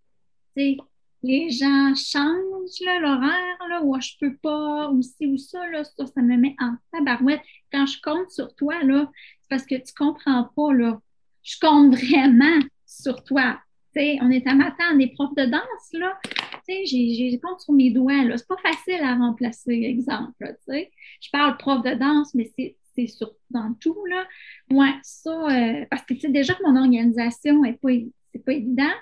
les 0.56 1.50
gens 1.50 1.93
changent 1.96 3.02
l'horaire, 3.02 3.58
là, 3.67 3.84
ou 3.84 4.00
je 4.00 4.12
peux 4.20 4.38
pas, 4.38 4.89
ou 4.89 5.02
ci 5.02 5.28
ou 5.28 5.38
ça, 5.38 5.67
là, 5.67 5.84
ça, 5.84 6.06
ça 6.06 6.22
me 6.22 6.38
met 6.38 6.56
en 6.60 6.76
tabarouette. 6.93 7.41
Quand 7.72 7.86
je 7.86 8.00
compte 8.02 8.32
sur 8.32 8.56
toi, 8.56 8.82
là, 8.84 9.12
c'est 9.41 9.50
parce 9.50 9.65
que 9.65 9.76
tu 9.76 9.93
comprends 9.93 10.46
pas, 10.56 10.74
là 10.74 11.02
je 11.47 11.57
compte 11.60 11.95
vraiment 11.95 12.60
sur 12.86 13.23
toi. 13.23 13.60
on 13.95 14.29
est 14.29 14.45
à 14.47 14.53
matin 14.53 14.95
des 14.97 15.07
profs 15.07 15.33
de 15.36 15.45
danse, 15.45 15.93
là. 15.93 16.19
J'ai 16.67 17.39
compte 17.41 17.62
sur 17.62 17.73
mes 17.73 17.89
doigts, 17.89 18.25
là. 18.25 18.38
C'est 18.38 18.47
pas 18.47 18.57
facile 18.57 19.01
à 19.01 19.15
remplacer, 19.15 19.71
exemple, 19.71 20.55
Je 20.67 21.29
parle 21.31 21.57
prof 21.57 21.81
de 21.83 21.93
danse, 21.93 22.36
mais 22.36 22.51
c'est 22.53 23.07
sur, 23.07 23.33
dans 23.49 23.73
tout, 23.75 24.05
là. 24.07 24.27
Ouais, 24.69 24.93
ça, 25.03 25.31
euh, 25.31 25.86
parce 25.89 26.03
que, 26.03 26.15
tu 26.15 26.29
déjà 26.29 26.53
que 26.53 26.63
mon 26.63 26.77
organisation 26.77 27.63
est 27.63 27.79
pas, 27.81 27.89
c'est 28.33 28.43
pas 28.43 28.53
évident, 28.53 28.93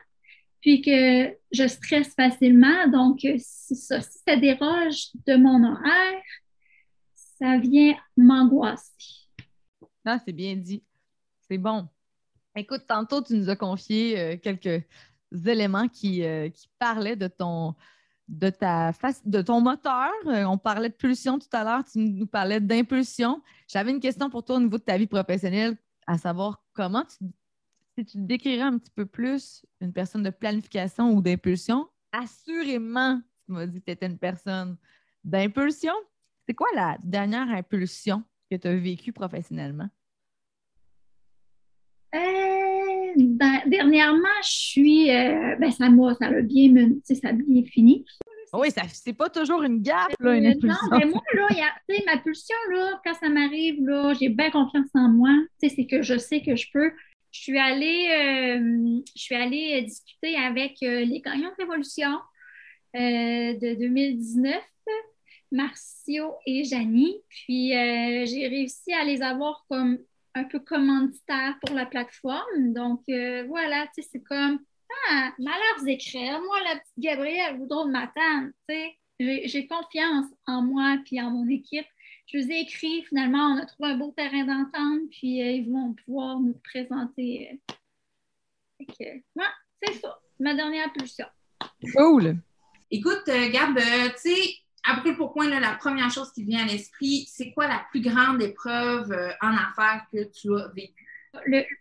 puis 0.61 0.81
que 0.81 1.35
je 1.51 1.67
stresse 1.67 2.13
facilement, 2.13 2.87
donc 2.87 3.25
euh, 3.25 3.35
si 3.39 3.75
ça, 3.75 4.01
si 4.01 4.19
ça 4.27 4.35
déroge 4.35 5.07
de 5.25 5.35
mon 5.35 5.63
horaire, 5.63 6.21
ça 7.39 7.57
vient 7.57 7.95
m'angoisser. 8.15 9.27
Ah, 10.05 10.19
c'est 10.23 10.33
bien 10.33 10.55
dit. 10.55 10.83
C'est 11.47 11.57
bon. 11.57 11.87
Écoute, 12.55 12.85
tantôt, 12.87 13.21
tu 13.21 13.35
nous 13.35 13.49
as 13.49 13.57
confié 13.57 14.19
euh, 14.19 14.37
quelques 14.37 14.83
éléments 15.45 15.89
qui, 15.89 16.23
euh, 16.23 16.49
qui, 16.49 16.69
parlaient 16.79 17.17
de 17.17 17.27
ton, 17.27 17.75
de, 18.29 18.49
ta 18.49 18.93
face, 18.93 19.25
de 19.27 19.41
ton 19.41 19.59
moteur. 19.59 20.09
Euh, 20.27 20.45
on 20.45 20.57
parlait 20.57 20.89
de 20.89 20.93
pulsion 20.93 21.37
tout 21.37 21.49
à 21.51 21.65
l'heure, 21.65 21.83
tu 21.83 21.99
nous 21.99 22.27
parlais 22.27 22.61
d'impulsion. 22.61 23.41
J'avais 23.67 23.91
une 23.91 23.99
question 23.99 24.29
pour 24.29 24.43
toi 24.45 24.55
au 24.55 24.59
niveau 24.59 24.77
de 24.77 24.83
ta 24.83 24.97
vie 24.97 25.07
professionnelle, 25.07 25.75
à 26.07 26.17
savoir 26.17 26.63
comment 26.73 27.03
tu, 27.03 27.25
si 27.97 28.05
tu 28.05 28.17
décrirais 28.19 28.61
un 28.61 28.77
petit 28.77 28.91
peu 28.91 29.05
plus 29.05 29.65
une 29.81 29.91
personne 29.91 30.23
de 30.23 30.29
planification 30.29 31.11
ou 31.11 31.21
d'impulsion, 31.21 31.89
assurément, 32.13 33.21
tu 33.45 33.51
m'as 33.51 33.67
dit 33.67 33.79
que 33.81 33.85
tu 33.85 33.91
étais 33.91 34.07
une 34.07 34.17
personne 34.17 34.77
d'impulsion. 35.25 35.93
C'est 36.47 36.53
quoi 36.53 36.67
la 36.73 36.97
dernière 37.03 37.49
impulsion 37.49 38.23
que 38.49 38.55
tu 38.55 38.67
as 38.67 38.75
vécue 38.75 39.11
professionnellement? 39.11 39.89
Ben, 42.15 43.61
dernièrement, 43.67 44.27
je 44.43 44.49
suis. 44.49 45.11
Euh, 45.11 45.55
ben, 45.59 45.71
ça 45.71 45.89
m'a 45.89 46.13
ça 46.15 46.27
a 46.27 46.41
bien, 46.41 46.89
ça 47.03 47.29
a 47.29 47.33
bien 47.33 47.63
fini. 47.63 48.05
Oui, 48.53 48.71
ça, 48.71 48.83
c'est 48.87 49.13
pas 49.13 49.29
toujours 49.29 49.63
une 49.63 49.81
gaffe, 49.81 50.15
là, 50.19 50.35
une 50.35 50.45
impulsion. 50.45 50.87
Non, 50.89 50.97
mais 50.97 51.05
moi, 51.05 51.21
là, 51.33 51.47
y 51.51 51.61
a, 51.61 52.03
ma 52.05 52.17
pulsion, 52.21 52.55
là, 52.71 53.01
quand 53.03 53.13
ça 53.15 53.27
m'arrive, 53.27 53.83
là, 53.85 54.13
j'ai 54.13 54.29
bien 54.29 54.49
confiance 54.49 54.87
en 54.93 55.09
moi. 55.09 55.31
C'est 55.59 55.85
que 55.85 56.01
je 56.01 56.17
sais 56.17 56.41
que 56.41 56.55
je 56.55 56.71
peux. 56.71 56.91
Je 57.31 57.41
suis 57.41 57.59
allée, 57.59 58.07
euh, 58.11 59.01
je 59.13 59.21
suis 59.21 59.35
allée 59.35 59.81
discuter 59.81 60.37
avec 60.37 60.77
euh, 60.83 61.03
les 61.03 61.19
gagnants 61.19 61.49
de 61.49 61.63
Révolution 61.63 62.11
de 62.93 63.75
2019, 63.77 64.55
Marcio 65.51 66.35
et 66.45 66.63
Janie. 66.63 67.17
Puis, 67.27 67.71
j'ai 67.71 68.47
réussi 68.47 68.93
à 68.93 69.03
les 69.03 69.21
avoir 69.21 69.65
comme 69.69 69.97
un 70.35 70.43
peu 70.43 70.59
commanditaire 70.59 71.57
pour 71.65 71.75
la 71.75 71.85
plateforme. 71.85 72.73
Donc, 72.73 73.01
euh, 73.09 73.45
voilà, 73.47 73.87
tu 73.95 74.01
sais, 74.01 74.09
c'est 74.11 74.23
comme, 74.23 74.59
ah, 75.09 75.31
malheur 75.39 75.87
écrire, 75.87 76.41
moi, 76.41 76.57
la 76.63 76.79
petite 76.79 76.99
Gabrielle 76.99 77.57
Goudreau 77.57 77.85
de 77.85 77.91
m'attendre, 77.91 78.49
tu 78.67 78.75
sais. 78.75 78.97
J'ai 79.17 79.65
confiance 79.65 80.25
en 80.45 80.61
moi 80.61 80.97
puis 81.05 81.21
en 81.21 81.31
mon 81.31 81.47
équipe. 81.47 81.85
Je 82.27 82.37
vous 82.37 82.51
ai 82.51 82.61
écrit, 82.61 83.01
finalement, 83.03 83.53
on 83.53 83.61
a 83.61 83.65
trouvé 83.65 83.91
un 83.91 83.97
beau 83.97 84.11
terrain 84.11 84.43
d'entente, 84.43 85.09
puis 85.09 85.41
euh, 85.41 85.51
ils 85.51 85.71
vont 85.71 85.93
pouvoir 86.05 86.39
nous 86.41 86.59
présenter. 86.65 87.61
Euh. 88.81 89.19
c'est 89.81 89.93
ça, 89.93 90.19
ma 90.39 90.53
dernière 90.53 90.91
pulsion. 90.91 91.27
Cool! 91.95 92.35
Écoute, 92.91 93.23
Gab, 93.25 93.77
tu 93.77 94.17
sais, 94.17 94.64
après 94.85 95.15
là, 95.49 95.59
la 95.59 95.73
première 95.73 96.11
chose 96.11 96.31
qui 96.31 96.43
vient 96.43 96.63
à 96.63 96.67
l'esprit, 96.67 97.27
c'est 97.27 97.51
quoi 97.51 97.67
la 97.67 97.85
plus 97.89 98.01
grande 98.01 98.41
épreuve 98.41 99.11
euh, 99.11 99.31
en 99.41 99.51
affaires 99.51 100.05
que 100.11 100.23
tu 100.31 100.53
as 100.55 100.71
vécue? 100.75 101.05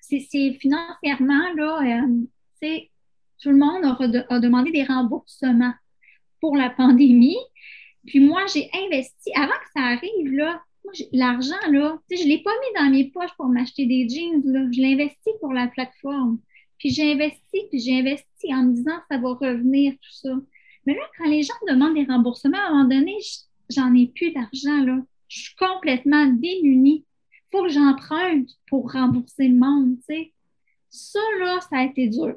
C'est 0.01 0.59
financièrement, 0.61 1.53
là, 1.55 2.03
euh, 2.03 2.79
tout 3.41 3.51
le 3.51 3.57
monde 3.57 3.85
a, 4.31 4.41
demandé 4.41 4.71
des 4.71 4.85
remboursements 4.85 5.75
pour 6.41 6.57
la 6.57 6.71
pandémie. 6.71 7.39
Puis 8.07 8.21
moi, 8.21 8.43
j'ai 8.53 8.71
investi, 8.75 9.33
avant 9.37 9.53
que 9.53 9.71
ça 9.77 9.83
arrive, 9.83 10.33
là, 10.33 10.63
l'argent, 11.13 11.71
là, 11.71 11.99
je 12.11 12.23
ne 12.23 12.29
l'ai 12.29 12.43
pas 12.43 12.51
mis 12.51 12.83
dans 12.83 12.91
mes 12.91 13.11
poches 13.11 13.35
pour 13.37 13.47
m'acheter 13.47 13.87
des 13.87 14.09
jeans, 14.09 14.43
je 14.73 14.81
l'ai 14.81 14.95
investi 14.95 15.31
pour 15.41 15.53
la 15.53 15.69
plateforme. 15.69 16.39
Puis 16.79 16.91
j'ai 16.91 17.13
investi, 17.13 17.63
puis 17.71 17.81
j'ai 17.81 17.99
investi 17.99 18.55
en 18.55 18.65
me 18.65 18.75
disant 18.75 18.99
ça 19.09 19.19
va 19.19 19.29
revenir, 19.35 19.93
tout 19.93 20.13
ça. 20.13 20.31
Mais 20.87 20.95
là, 20.95 21.03
quand 21.17 21.29
les 21.29 21.43
gens 21.43 21.55
demandent 21.69 21.95
des 21.95 22.05
remboursements, 22.05 22.59
à 22.59 22.67
un 22.67 22.71
moment 22.71 22.89
donné, 22.89 23.17
j'en 23.71 23.95
ai 23.95 24.09
plus 24.09 24.33
d'argent. 24.33 25.03
Je 25.29 25.41
suis 25.41 25.55
complètement 25.57 26.27
démunie. 26.27 27.05
Il 27.33 27.59
faut 27.59 27.63
que 27.63 27.71
j'emprunte 27.71 28.51
pour 28.67 28.93
rembourser 28.93 29.49
le 29.49 29.57
monde, 29.57 29.97
tu. 30.09 30.33
Ça, 30.91 31.21
là, 31.41 31.61
ça 31.61 31.79
a 31.79 31.85
été 31.85 32.09
dur. 32.09 32.37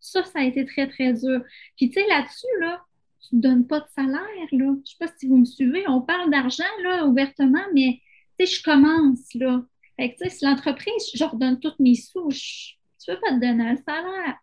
Ça, 0.00 0.24
ça 0.24 0.40
a 0.40 0.44
été 0.44 0.66
très, 0.66 0.88
très 0.88 1.12
dur. 1.14 1.42
Puis, 1.76 1.90
tu 1.90 2.00
sais, 2.00 2.06
là-dessus, 2.08 2.46
là, 2.60 2.82
tu 3.28 3.36
ne 3.36 3.40
donnes 3.40 3.66
pas 3.66 3.80
de 3.80 3.86
salaire, 3.94 4.20
là. 4.20 4.48
Je 4.50 4.64
ne 4.64 4.84
sais 4.84 4.96
pas 4.98 5.08
si 5.18 5.28
vous 5.28 5.36
me 5.36 5.44
suivez. 5.44 5.86
On 5.88 6.00
parle 6.00 6.30
d'argent, 6.30 6.64
là, 6.82 7.06
ouvertement, 7.06 7.64
mais, 7.74 8.00
tu 8.38 8.46
sais, 8.46 8.56
je 8.56 8.62
commence, 8.62 9.32
là. 9.34 9.62
Fait 9.96 10.12
que, 10.12 10.22
tu 10.22 10.24
sais, 10.24 10.36
si 10.36 10.44
l'entreprise, 10.44 11.10
je 11.14 11.24
redonne 11.24 11.60
tous 11.60 11.74
mes 11.78 11.94
sous, 11.94 12.30
je 12.30 12.74
ne 13.08 13.14
peux 13.14 13.20
pas 13.20 13.30
te 13.32 13.40
donner 13.40 13.68
un 13.68 13.76
salaire. 13.76 14.38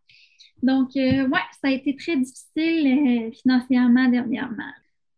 Donc, 0.64 0.90
euh, 0.96 1.28
ouais, 1.28 1.40
ça 1.62 1.68
a 1.68 1.70
été 1.70 1.96
très 1.96 2.18
difficile 2.18 3.28
euh, 3.28 3.32
financièrement 3.32 4.08
dernièrement. 4.10 4.72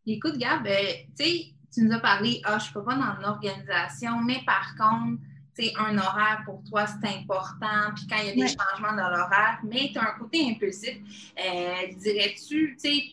Écoute, 0.05 0.37
Gab, 0.37 0.65
euh, 0.65 0.71
tu 1.17 1.23
sais, 1.23 1.45
tu 1.73 1.81
nous 1.81 1.93
as 1.93 1.99
parlé, 1.99 2.41
ah, 2.43 2.57
je 2.57 2.69
ne 2.69 2.73
peux 2.73 2.83
pas 2.83 2.95
dans 2.95 3.21
l'organisation, 3.21 4.21
mais 4.21 4.41
par 4.45 4.75
contre, 4.75 5.21
tu 5.55 5.65
sais, 5.65 5.73
un 5.77 5.97
horaire 5.97 6.41
pour 6.45 6.63
toi, 6.63 6.85
c'est 6.87 7.07
important. 7.07 7.93
Puis 7.95 8.07
quand 8.09 8.17
il 8.21 8.27
y 8.27 8.29
a 8.31 8.47
des 8.47 8.53
changements 8.53 8.95
dans 8.95 9.09
l'horaire, 9.09 9.59
mais 9.63 9.91
tu 9.93 9.99
as 9.99 10.03
un 10.03 10.19
côté 10.19 10.49
impulsif, 10.49 10.97
dirais-tu, 11.35 12.75
tu 12.75 12.89
sais, 12.89 13.03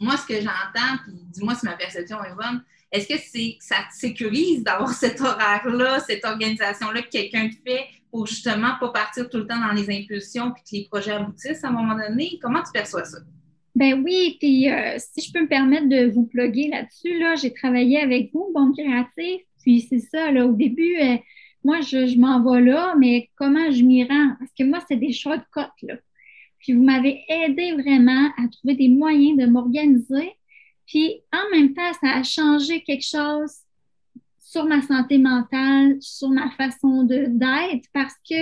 moi, 0.00 0.16
ce 0.16 0.26
que 0.26 0.34
j'entends, 0.34 0.98
puis 1.04 1.14
dis-moi 1.32 1.54
si 1.54 1.66
ma 1.66 1.76
perception 1.76 2.22
est 2.24 2.34
bonne, 2.34 2.62
est-ce 2.92 3.08
que 3.08 3.18
c'est 3.18 3.56
ça 3.60 3.76
te 3.90 3.96
sécurise 3.96 4.62
d'avoir 4.62 4.90
cet 4.92 5.20
horaire-là, 5.20 6.00
cette 6.00 6.24
organisation-là 6.24 7.02
que 7.02 7.10
quelqu'un 7.10 7.48
te 7.48 7.56
fait 7.66 7.88
pour 8.14 8.28
justement 8.28 8.74
pas 8.78 8.90
partir 8.90 9.28
tout 9.28 9.38
le 9.38 9.46
temps 9.48 9.58
dans 9.58 9.72
les 9.72 9.90
impulsions 9.90 10.52
puis 10.52 10.62
que 10.62 10.76
les 10.76 10.88
projets 10.88 11.10
aboutissent 11.10 11.64
à 11.64 11.68
un 11.68 11.72
moment 11.72 11.96
donné? 11.96 12.38
Comment 12.40 12.62
tu 12.62 12.70
perçois 12.72 13.04
ça? 13.04 13.18
Ben 13.74 14.04
oui, 14.04 14.36
puis 14.38 14.70
euh, 14.70 14.96
si 14.98 15.20
je 15.20 15.32
peux 15.32 15.40
me 15.40 15.48
permettre 15.48 15.88
de 15.88 16.12
vous 16.12 16.24
plugger 16.24 16.68
là-dessus, 16.68 17.18
là, 17.18 17.34
j'ai 17.34 17.52
travaillé 17.52 17.98
avec 17.98 18.30
vous, 18.32 18.52
Bombe 18.54 18.72
Créative, 18.76 19.40
puis 19.60 19.80
c'est 19.80 19.98
ça, 19.98 20.30
là, 20.30 20.46
au 20.46 20.52
début, 20.52 20.96
euh, 21.02 21.16
moi, 21.64 21.80
je, 21.80 22.06
je 22.06 22.16
m'en 22.16 22.40
vais 22.40 22.60
là, 22.60 22.94
mais 22.96 23.30
comment 23.34 23.72
je 23.72 23.82
m'y 23.82 24.04
rends? 24.04 24.36
Parce 24.38 24.52
que 24.56 24.62
moi, 24.62 24.78
c'est 24.86 24.96
des 24.96 25.12
shortcuts, 25.12 25.82
là. 25.82 25.96
Puis 26.60 26.72
vous 26.72 26.84
m'avez 26.84 27.20
aidé 27.28 27.72
vraiment 27.72 28.28
à 28.38 28.46
trouver 28.48 28.76
des 28.76 28.88
moyens 28.88 29.36
de 29.38 29.46
m'organiser. 29.46 30.34
Puis 30.86 31.16
en 31.32 31.50
même 31.50 31.74
temps, 31.74 31.92
ça 32.00 32.14
a 32.14 32.22
changé 32.22 32.80
quelque 32.84 33.04
chose 33.04 33.63
sur 34.54 34.66
ma 34.66 34.82
santé 34.82 35.18
mentale, 35.18 35.96
sur 36.00 36.28
ma 36.30 36.48
façon 36.50 37.02
d'être, 37.02 37.88
parce 37.92 38.14
que 38.28 38.36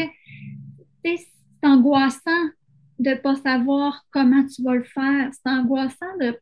c'est 1.03 1.27
angoissant 1.63 2.45
de 2.99 3.11
ne 3.11 3.15
pas 3.15 3.35
savoir 3.37 4.05
comment 4.11 4.45
tu 4.47 4.63
vas 4.63 4.75
le 4.75 4.85
faire. 4.85 5.31
C'est 5.33 5.51
angoissant 5.51 6.15
de 6.21 6.39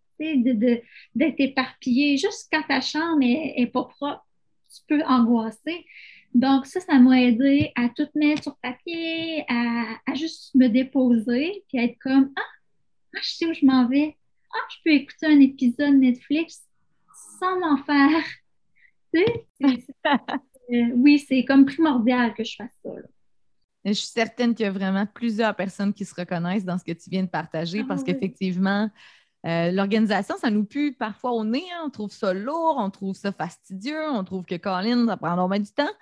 d'être 1.14 1.40
éparpillé. 1.40 2.16
Juste 2.16 2.48
quand 2.52 2.62
ta 2.66 2.80
chambre 2.80 3.22
est, 3.22 3.70
pas 3.72 3.85
propre, 3.85 4.26
tu 4.74 4.83
peux 4.88 5.02
angoisser. 5.04 5.87
Donc, 6.35 6.66
ça, 6.66 6.80
ça 6.80 6.98
m'a 6.98 7.22
aidé 7.22 7.70
à 7.76 7.88
tout 7.88 8.09
mettre 8.16 8.42
sur 8.42 8.56
papier, 8.56 9.44
à, 9.48 10.14
juste 10.14 10.52
me 10.56 10.66
déposer, 10.66 11.64
puis 11.68 11.78
être 11.78 11.96
comme 12.00 12.33
ah, 12.37 12.42
ah, 13.14 13.20
je 13.22 13.30
sais 13.30 13.46
où 13.46 13.54
je 13.54 13.64
m'en 13.64 13.87
vais. 13.87 14.16
Ah, 14.52 14.66
je 14.68 14.76
peux 14.85 14.94
écouter 14.94 15.26
un 15.26 15.40
épisode 15.40 15.94
Netflix 15.94 16.64
sans 17.38 17.59
m'en 17.61 17.76
faire. 17.85 18.24
Tu 19.14 19.25
sais? 19.61 19.87
Euh, 20.73 20.92
oui, 20.94 21.18
c'est 21.18 21.44
comme 21.44 21.66
primordial 21.66 22.33
que 22.33 22.44
je 22.44 22.55
fasse 22.55 22.70
ça. 22.85 22.90
Je 23.85 23.92
suis 23.92 24.07
certaine 24.07 24.55
qu'il 24.55 24.66
y 24.66 24.68
a 24.68 24.70
vraiment 24.70 25.05
plusieurs 25.05 25.57
personnes 25.57 25.92
qui 25.92 26.05
se 26.05 26.14
reconnaissent 26.14 26.64
dans 26.64 26.79
ce 26.79 26.85
que 26.85 26.92
tu 26.92 27.11
viens 27.11 27.25
de 27.25 27.29
partager 27.29 27.83
parce 27.83 28.03
ah 28.03 28.05
qu'effectivement, 28.05 28.88
euh, 29.46 29.70
l'organisation, 29.70 30.37
ça 30.37 30.51
nous 30.51 30.64
pue 30.64 30.92
parfois 30.92 31.33
au 31.33 31.44
nez. 31.44 31.64
Hein. 31.73 31.85
On 31.87 31.90
trouve 31.90 32.12
ça 32.12 32.35
lourd, 32.35 32.77
on 32.79 32.90
trouve 32.90 33.16
ça 33.16 33.33
fastidieux, 33.33 34.11
on 34.11 34.23
trouve 34.25 34.44
que 34.44 34.57
Colin, 34.57 35.07
ça 35.07 35.16
prend 35.16 35.35
normalement 35.37 35.64
du 35.64 35.73
temps. 35.73 35.92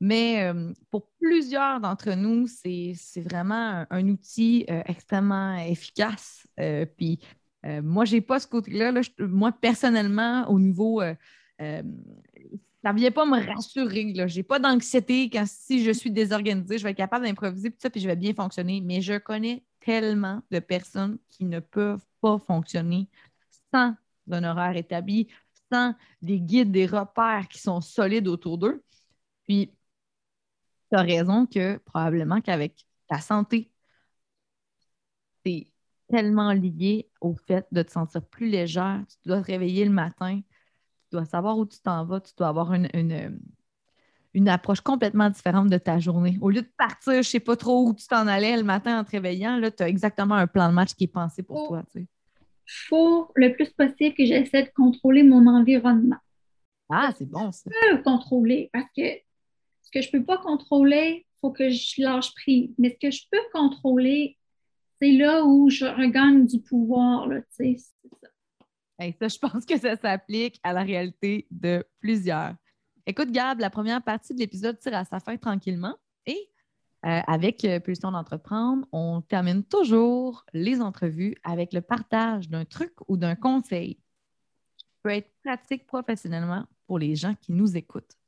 Mais 0.00 0.42
euh, 0.42 0.72
pour 0.90 1.08
plusieurs 1.20 1.80
d'entre 1.80 2.12
nous, 2.14 2.46
c'est 2.46 2.94
vraiment 3.16 3.84
un, 3.90 4.08
outil 4.08 4.64
euh, 4.70 4.82
extrêmement 4.86 5.56
efficace. 5.56 6.46
Puis 6.96 7.20
moi, 7.82 8.06
je 8.06 8.14
n'ai 8.14 8.20
pas 8.22 8.40
ce 8.40 8.46
côté-là. 8.46 8.92
moi, 9.18 9.52
personnellement, 9.52 10.48
au 10.48 10.58
niveau. 10.58 11.02
Ça 11.60 12.92
ne 12.92 12.98
vient 12.98 13.10
pas 13.10 13.26
me 13.26 13.44
rassurer. 13.44 14.12
Je 14.14 14.36
n'ai 14.36 14.42
pas 14.42 14.58
d'anxiété 14.58 15.28
quand 15.30 15.44
si 15.46 15.84
je 15.84 15.90
suis 15.90 16.10
désorganisée, 16.10 16.78
je 16.78 16.84
vais 16.84 16.90
être 16.90 16.96
capable 16.96 17.26
d'improviser, 17.26 17.74
ça, 17.78 17.90
puis 17.90 18.00
je 18.00 18.06
vais 18.06 18.16
bien 18.16 18.34
fonctionner. 18.34 18.80
Mais 18.80 19.02
je 19.02 19.18
connais 19.18 19.64
tellement 19.80 20.42
de 20.50 20.58
personnes 20.58 21.18
qui 21.28 21.44
ne 21.44 21.60
peuvent 21.60 22.04
pas 22.20 22.38
fonctionner 22.38 23.08
sans 23.72 23.94
un 24.30 24.44
horaire 24.44 24.76
établi, 24.76 25.28
sans 25.72 25.94
des 26.22 26.40
guides, 26.40 26.72
des 26.72 26.86
repères 26.86 27.48
qui 27.48 27.58
sont 27.58 27.80
solides 27.80 28.28
autour 28.28 28.58
d'eux. 28.58 28.82
Puis, 29.46 29.72
tu 30.90 30.96
as 30.98 31.02
raison 31.02 31.46
que 31.46 31.78
probablement 31.78 32.40
qu'avec 32.40 32.86
ta 33.08 33.20
santé, 33.20 33.70
c'est 35.44 35.66
tellement 36.08 36.52
lié 36.52 37.08
au 37.20 37.34
fait 37.34 37.66
de 37.72 37.82
te 37.82 37.90
sentir 37.90 38.24
plus 38.26 38.48
légère. 38.48 39.04
Tu 39.08 39.28
dois 39.28 39.40
te 39.40 39.46
réveiller 39.46 39.84
le 39.84 39.90
matin, 39.90 40.40
dois 41.10 41.24
savoir 41.24 41.58
où 41.58 41.66
tu 41.66 41.78
t'en 41.80 42.04
vas, 42.04 42.20
tu 42.20 42.32
dois 42.36 42.48
avoir 42.48 42.72
une, 42.72 42.88
une, 44.34 44.48
approche 44.48 44.80
complètement 44.80 45.30
différente 45.30 45.68
de 45.68 45.78
ta 45.78 45.98
journée. 45.98 46.38
Au 46.40 46.50
lieu 46.50 46.62
de 46.62 46.72
partir, 46.76 47.14
je 47.14 47.18
ne 47.18 47.22
sais 47.22 47.40
pas 47.40 47.56
trop 47.56 47.86
où 47.86 47.94
tu 47.94 48.06
t'en 48.06 48.26
allais 48.26 48.56
le 48.56 48.62
matin 48.62 49.00
en 49.00 49.04
te 49.04 49.10
réveillant, 49.10 49.60
tu 49.76 49.82
as 49.82 49.88
exactement 49.88 50.34
un 50.34 50.46
plan 50.46 50.68
de 50.68 50.74
match 50.74 50.94
qui 50.94 51.04
est 51.04 51.08
pensé 51.08 51.42
pour 51.42 51.68
toi. 51.68 51.82
Il 51.94 52.06
faut 52.88 53.30
le 53.34 53.52
plus 53.52 53.70
possible 53.70 54.14
que 54.14 54.24
j'essaie 54.24 54.62
de 54.62 54.70
contrôler 54.74 55.22
mon 55.22 55.46
environnement. 55.46 56.18
Ah, 56.88 57.10
c'est 57.16 57.28
bon 57.28 57.52
ça. 57.52 57.70
Je 57.70 57.96
peux 57.96 58.02
contrôler 58.02 58.70
parce 58.72 58.86
que 58.96 59.02
ce 59.82 59.90
que 59.92 60.02
je 60.02 60.08
ne 60.08 60.18
peux 60.18 60.24
pas 60.24 60.38
contrôler, 60.38 61.26
il 61.26 61.40
faut 61.40 61.50
que 61.50 61.70
je 61.70 62.02
lâche 62.02 62.34
prise. 62.34 62.70
Mais 62.78 62.90
ce 62.90 63.06
que 63.06 63.10
je 63.10 63.22
peux 63.30 63.38
contrôler, 63.52 64.36
c'est 65.00 65.12
là 65.12 65.44
où 65.44 65.70
je 65.70 65.86
regagne 65.86 66.46
du 66.46 66.60
pouvoir. 66.60 67.26
Là, 67.28 67.40
ça. 69.00 69.12
ça, 69.18 69.28
je 69.28 69.38
pense 69.38 69.64
que 69.64 69.78
ça 69.78 69.96
s'applique 69.96 70.60
à 70.62 70.72
la 70.72 70.82
réalité 70.82 71.46
de 71.50 71.84
plusieurs. 72.00 72.54
Écoute, 73.06 73.30
Gab, 73.30 73.60
la 73.60 73.70
première 73.70 74.02
partie 74.02 74.34
de 74.34 74.38
l'épisode 74.38 74.78
tire 74.78 74.94
à 74.94 75.04
sa 75.04 75.20
fin 75.20 75.36
tranquillement. 75.36 75.96
Et 76.26 76.50
euh, 77.06 77.20
avec 77.26 77.64
euh, 77.64 77.80
Pulsion 77.80 78.12
d'entreprendre, 78.12 78.86
on 78.92 79.22
termine 79.22 79.64
toujours 79.64 80.44
les 80.52 80.80
entrevues 80.80 81.34
avec 81.42 81.72
le 81.72 81.80
partage 81.80 82.48
d'un 82.48 82.64
truc 82.64 82.92
ou 83.08 83.16
d'un 83.16 83.34
conseil 83.34 83.94
qui 84.76 84.86
peut 85.02 85.10
être 85.10 85.32
pratique 85.42 85.86
professionnellement 85.86 86.66
pour 86.86 86.98
les 86.98 87.16
gens 87.16 87.34
qui 87.40 87.52
nous 87.52 87.76
écoutent. 87.76 88.18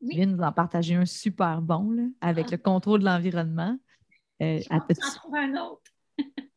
Tu 0.00 0.16
viens 0.16 0.26
nous 0.26 0.42
en 0.42 0.50
partager 0.50 0.96
un 0.96 1.06
super 1.06 1.62
bon 1.62 2.12
avec 2.20 2.46
ah. 2.48 2.50
le 2.52 2.56
contrôle 2.56 3.00
de 3.00 3.04
l'environnement. 3.04 3.78
Euh, 4.42 4.58
Je 4.58 5.36
un 5.36 5.62
autre. 5.62 5.91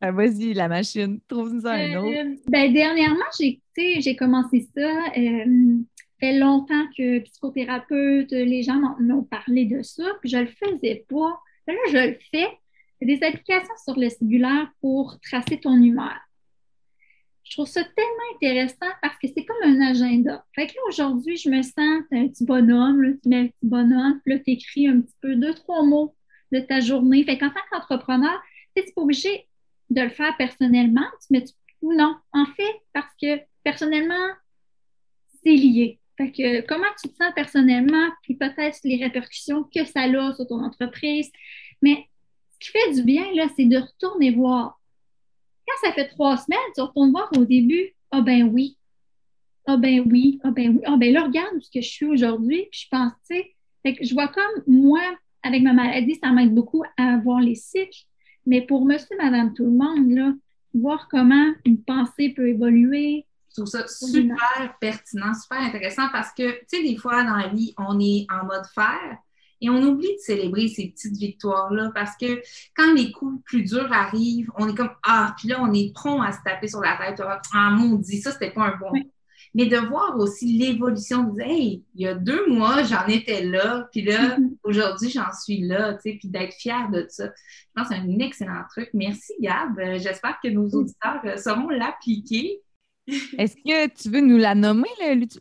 Ah, 0.00 0.12
vas-y, 0.12 0.52
la 0.52 0.68
machine, 0.68 1.20
trouve-nous 1.26 1.66
un 1.66 1.94
euh, 1.94 2.00
autre. 2.00 2.40
Ben, 2.48 2.72
dernièrement, 2.72 3.24
j'ai 3.38 4.16
commencé 4.16 4.68
ça. 4.74 4.90
Euh, 5.16 5.78
fait 6.20 6.38
longtemps 6.38 6.86
que 6.96 7.20
psychothérapeute, 7.20 8.30
les 8.30 8.62
gens 8.62 8.80
m'ont 9.00 9.24
parlé 9.24 9.64
de 9.64 9.82
ça, 9.82 10.04
puis 10.20 10.30
je 10.30 10.38
le 10.38 10.46
faisais 10.46 11.04
pas. 11.08 11.40
Là, 11.66 11.74
je 11.90 12.10
le 12.10 12.18
fais. 12.30 12.48
Des 13.02 13.22
applications 13.22 13.74
sur 13.84 13.98
le 13.98 14.08
cellulaire 14.08 14.70
pour 14.80 15.20
tracer 15.20 15.60
ton 15.60 15.76
humeur 15.76 16.16
je 17.48 17.52
trouve 17.52 17.66
ça 17.66 17.82
tellement 17.84 18.34
intéressant 18.34 18.92
parce 19.00 19.16
que 19.22 19.28
c'est 19.28 19.44
comme 19.44 19.56
un 19.62 19.80
agenda. 19.80 20.44
Fait 20.54 20.66
que 20.66 20.74
là, 20.74 20.80
aujourd'hui, 20.88 21.36
je 21.36 21.48
me 21.48 21.62
sens 21.62 22.02
un 22.10 22.28
petit 22.28 22.44
bonhomme, 22.44 23.18
tu 23.22 23.28
mets 23.28 23.36
un 23.36 23.46
petit 23.46 23.54
bonhomme, 23.62 24.20
puis 24.24 24.34
là, 24.34 24.40
tu 24.40 24.50
écris 24.50 24.88
un 24.88 25.00
petit 25.00 25.14
peu 25.20 25.36
deux, 25.36 25.54
trois 25.54 25.84
mots 25.84 26.14
de 26.50 26.58
ta 26.58 26.80
journée. 26.80 27.24
Fait 27.24 27.38
qu'en 27.38 27.50
tant 27.50 27.60
qu'entrepreneur, 27.70 28.42
tu 28.74 28.82
n'es 28.82 28.92
pas 28.92 29.02
obligé 29.02 29.46
de 29.90 30.00
le 30.02 30.10
faire 30.10 30.36
personnellement, 30.36 31.06
ou 31.82 31.92
non? 31.92 32.16
En 32.32 32.46
fait, 32.46 32.80
parce 32.92 33.12
que 33.20 33.40
personnellement, 33.62 34.28
c'est 35.42 35.54
lié. 35.54 36.00
Fait 36.16 36.32
que 36.32 36.66
comment 36.66 36.86
tu 37.00 37.10
te 37.10 37.16
sens 37.16 37.32
personnellement, 37.34 38.08
puis 38.22 38.36
peut-être 38.36 38.78
les 38.84 39.02
répercussions 39.02 39.64
que 39.64 39.84
ça 39.84 40.02
a 40.02 40.34
sur 40.34 40.46
ton 40.46 40.64
entreprise. 40.64 41.30
Mais 41.82 42.08
ce 42.52 42.58
qui 42.58 42.78
fait 42.78 42.94
du 42.94 43.02
bien, 43.02 43.32
là, 43.34 43.46
c'est 43.54 43.66
de 43.66 43.76
retourner 43.76 44.30
voir 44.30 44.80
quand 45.66 45.88
ça 45.88 45.94
fait 45.94 46.08
trois 46.08 46.36
semaines, 46.36 46.58
tu 46.74 46.80
retournes 46.80 47.10
voir 47.10 47.28
au 47.36 47.44
début, 47.44 47.94
ah 48.10 48.20
ben 48.20 48.44
oui, 48.44 48.78
ah 49.66 49.76
ben 49.76 50.00
oui, 50.06 50.38
ah 50.44 50.50
ben 50.50 50.76
oui, 50.76 50.82
ah 50.84 50.96
ben 50.96 51.12
là, 51.12 51.24
regarde 51.24 51.60
ce 51.60 51.70
que 51.70 51.80
je 51.80 51.88
suis 51.88 52.06
aujourd'hui, 52.06 52.68
puis 52.70 52.82
je 52.84 52.88
pense, 52.88 53.12
tu 53.28 53.36
sais, 53.36 53.54
je 54.00 54.14
vois 54.14 54.28
comme 54.28 54.62
moi, 54.66 55.00
avec 55.42 55.62
ma 55.62 55.72
maladie, 55.72 56.14
ça 56.22 56.30
m'aide 56.30 56.54
beaucoup 56.54 56.84
à 56.96 57.18
voir 57.18 57.40
les 57.40 57.54
cycles, 57.54 58.04
mais 58.46 58.62
pour 58.62 58.84
monsieur, 58.84 59.16
madame, 59.18 59.52
tout 59.54 59.64
le 59.64 59.70
monde, 59.70 60.10
là, 60.10 60.32
voir 60.74 61.08
comment 61.10 61.52
une 61.64 61.82
pensée 61.82 62.32
peut 62.34 62.48
évoluer. 62.48 63.26
Je 63.50 63.62
trouve 63.62 63.66
ça 63.66 63.86
super 63.88 64.76
pertinent, 64.80 65.32
super 65.34 65.60
intéressant 65.60 66.08
parce 66.12 66.32
que, 66.32 66.50
tu 66.60 66.64
sais, 66.68 66.82
des 66.82 66.96
fois 66.96 67.24
dans 67.24 67.36
la 67.36 67.48
vie, 67.48 67.74
on 67.78 67.98
est 67.98 68.26
en 68.30 68.44
mode 68.44 68.66
faire, 68.74 69.18
et 69.60 69.70
on 69.70 69.82
oublie 69.82 70.14
de 70.14 70.20
célébrer 70.20 70.68
ces 70.68 70.88
petites 70.88 71.16
victoires-là 71.16 71.90
parce 71.94 72.16
que 72.16 72.42
quand 72.76 72.92
les 72.94 73.10
coups 73.10 73.42
plus 73.44 73.62
durs 73.62 73.90
arrivent, 73.90 74.50
on 74.58 74.68
est 74.68 74.74
comme 74.74 74.90
Ah, 75.02 75.34
puis 75.38 75.48
là, 75.48 75.62
on 75.62 75.72
est 75.72 75.94
prompt 75.94 76.20
à 76.20 76.32
se 76.32 76.38
taper 76.44 76.68
sur 76.68 76.80
la 76.80 76.96
tête. 76.96 77.22
Ah, 77.54 77.70
maudit, 77.70 78.20
ça, 78.20 78.32
c'était 78.32 78.50
pas 78.50 78.64
un 78.64 78.76
bon. 78.76 78.92
Mais 79.56 79.64
de 79.64 79.78
voir 79.78 80.18
aussi 80.18 80.58
l'évolution, 80.58 81.24
de 81.24 81.36
dire 81.36 81.46
Hey, 81.46 81.82
il 81.94 82.02
y 82.02 82.06
a 82.06 82.14
deux 82.14 82.46
mois, 82.46 82.82
j'en 82.82 83.06
étais 83.06 83.42
là, 83.42 83.88
puis 83.90 84.02
là, 84.02 84.36
aujourd'hui, 84.64 85.08
j'en 85.08 85.32
suis 85.32 85.62
là, 85.62 85.94
tu 85.94 86.10
sais, 86.10 86.18
puis 86.18 86.28
d'être 86.28 86.52
fier 86.52 86.90
de 86.90 87.06
ça. 87.08 87.28
Je 87.28 87.64
pense 87.74 87.88
que 87.88 87.94
c'est 87.94 88.00
un 88.00 88.18
excellent 88.18 88.64
truc. 88.68 88.90
Merci, 88.92 89.32
Gab. 89.40 89.78
Euh, 89.78 89.98
j'espère 89.98 90.38
que 90.44 90.48
nos 90.48 90.68
auditeurs 90.68 91.22
euh, 91.24 91.38
sauront 91.38 91.70
l'appliquer. 91.70 92.60
Est-ce 93.38 93.56
que 93.56 93.86
tu 93.94 94.10
veux 94.10 94.20
nous 94.20 94.36
la 94.36 94.54
nommer, 94.54 94.90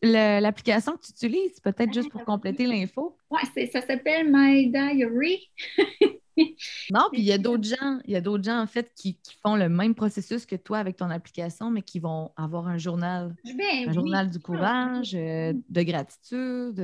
l'application 0.02 0.94
que 0.94 1.06
tu 1.08 1.12
utilises, 1.12 1.60
peut-être 1.60 1.94
juste 1.94 2.10
pour 2.10 2.24
compléter 2.24 2.68
l'info? 2.68 3.18
Oui, 3.30 3.68
ça 3.70 3.82
s'appelle 3.82 4.32
My 4.32 4.70
Diary. 4.70 5.52
non, 6.38 7.08
puis 7.12 7.22
il 7.22 7.26
y 7.26 7.32
a 7.32 7.38
d'autres 7.38 7.64
gens, 7.64 8.00
il 8.06 8.12
y 8.12 8.16
a 8.16 8.22
d'autres 8.22 8.44
gens 8.44 8.62
en 8.62 8.68
fait 8.68 8.92
qui, 8.96 9.18
font 9.42 9.56
le 9.56 9.70
même 9.70 9.96
processus 9.96 10.46
que 10.46 10.56
toi 10.56 10.80
avec 10.80 10.98
ton 10.98 11.10
application, 11.10 11.70
mais 11.70 11.82
qui 11.82 12.00
vont 12.00 12.32
avoir 12.36 12.68
un 12.68 12.78
journal, 12.78 13.36
ben 13.44 13.90
un 13.90 13.94
journal 13.94 14.30
du 14.30 14.40
courage, 14.40 15.14
euh, 15.14 15.54
de 15.70 15.82
gratitude. 15.84 16.76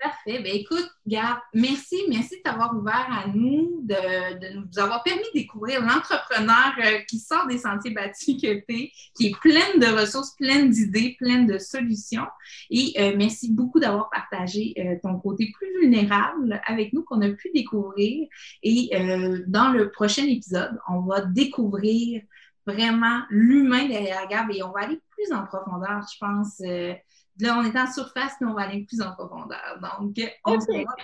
Parfait. 0.00 0.42
Ben 0.42 0.54
écoute, 0.54 0.88
Gab, 1.06 1.38
merci, 1.54 1.96
merci 2.08 2.36
de 2.36 2.42
t'avoir 2.42 2.76
ouvert 2.76 3.06
à 3.10 3.28
nous, 3.28 3.80
de, 3.82 4.54
nous 4.54 4.78
avoir 4.78 5.02
permis 5.02 5.22
de 5.34 5.40
découvrir 5.40 5.80
l'entrepreneur 5.80 6.74
euh, 6.84 6.98
qui 7.08 7.18
sort 7.18 7.46
des 7.46 7.58
sentiers 7.58 7.92
battus 7.92 8.40
que 8.40 8.64
tu 8.68 8.90
qui 9.14 9.26
est 9.26 9.40
pleine 9.40 9.80
de 9.80 10.00
ressources, 10.00 10.34
pleine 10.36 10.70
d'idées, 10.70 11.16
pleine 11.18 11.46
de 11.46 11.58
solutions. 11.58 12.26
Et 12.70 12.92
euh, 12.98 13.14
merci 13.16 13.52
beaucoup 13.52 13.80
d'avoir 13.80 14.10
partagé 14.10 14.74
ton 15.02 15.18
côté 15.18 15.50
plus 15.52 15.68
vulnérable 15.80 16.60
avec 16.66 16.92
nous 16.92 17.02
qu'on 17.02 17.20
a 17.22 17.28
pu 17.30 17.50
découvrir. 17.54 18.28
Et 18.62 18.90
euh, 18.94 19.42
dans 19.46 19.70
le 19.70 19.90
prochain 19.90 20.24
épisode, 20.24 20.78
on 20.88 21.00
va 21.00 21.22
découvrir 21.22 22.22
vraiment 22.66 23.22
l'humain 23.30 23.88
derrière 23.88 24.28
Gab 24.28 24.50
et 24.50 24.62
on 24.62 24.72
va 24.72 24.80
aller 24.82 25.00
plus 25.10 25.32
en 25.32 25.46
profondeur, 25.46 26.02
je 26.12 26.18
pense. 26.18 26.60
Euh, 26.60 26.94
là, 27.40 27.58
on 27.58 27.64
est 27.64 27.78
en 27.78 27.90
surface, 27.90 28.34
mais 28.40 28.46
on 28.46 28.54
va 28.54 28.62
aller 28.62 28.84
plus 28.84 29.00
en 29.00 29.12
profondeur. 29.12 29.78
Donc, 29.80 30.14
on, 30.44 30.60
se, 30.60 30.66
revoit, 30.66 30.96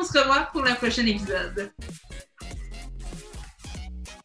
on 0.00 0.04
se 0.04 0.18
revoit 0.18 0.48
pour 0.52 0.62
le 0.62 0.74
prochain 0.74 1.06
épisode. 1.06 1.72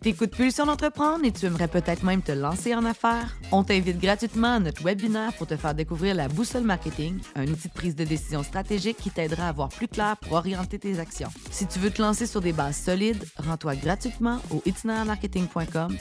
T'écoutes 0.01 0.35
Pulsion 0.35 0.67
d'entreprendre 0.67 1.25
et 1.25 1.31
tu 1.31 1.47
aimerais 1.47 1.67
peut-être 1.67 2.03
même 2.03 2.21
te 2.21 2.31
lancer 2.31 2.75
en 2.75 2.85
affaires? 2.85 3.35
On 3.51 3.63
t'invite 3.63 3.99
gratuitement 3.99 4.55
à 4.55 4.59
notre 4.59 4.83
webinaire 4.83 5.33
pour 5.33 5.47
te 5.47 5.57
faire 5.57 5.73
découvrir 5.73 6.13
la 6.13 6.27
boussole 6.27 6.63
marketing, 6.63 7.19
un 7.35 7.47
outil 7.47 7.67
de 7.67 7.73
prise 7.73 7.95
de 7.95 8.03
décision 8.03 8.43
stratégique 8.43 8.97
qui 8.97 9.09
t'aidera 9.09 9.47
à 9.47 9.51
voir 9.51 9.69
plus 9.69 9.87
clair 9.87 10.15
pour 10.17 10.33
orienter 10.33 10.77
tes 10.77 10.99
actions. 10.99 11.29
Si 11.49 11.65
tu 11.65 11.79
veux 11.79 11.89
te 11.89 12.01
lancer 12.01 12.27
sur 12.27 12.41
des 12.41 12.53
bases 12.53 12.77
solides, 12.77 13.23
rends-toi 13.37 13.75
gratuitement 13.75 14.39
au 14.51 14.61
itinermarketing.com 14.65 15.97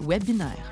webinaire. 0.00 0.70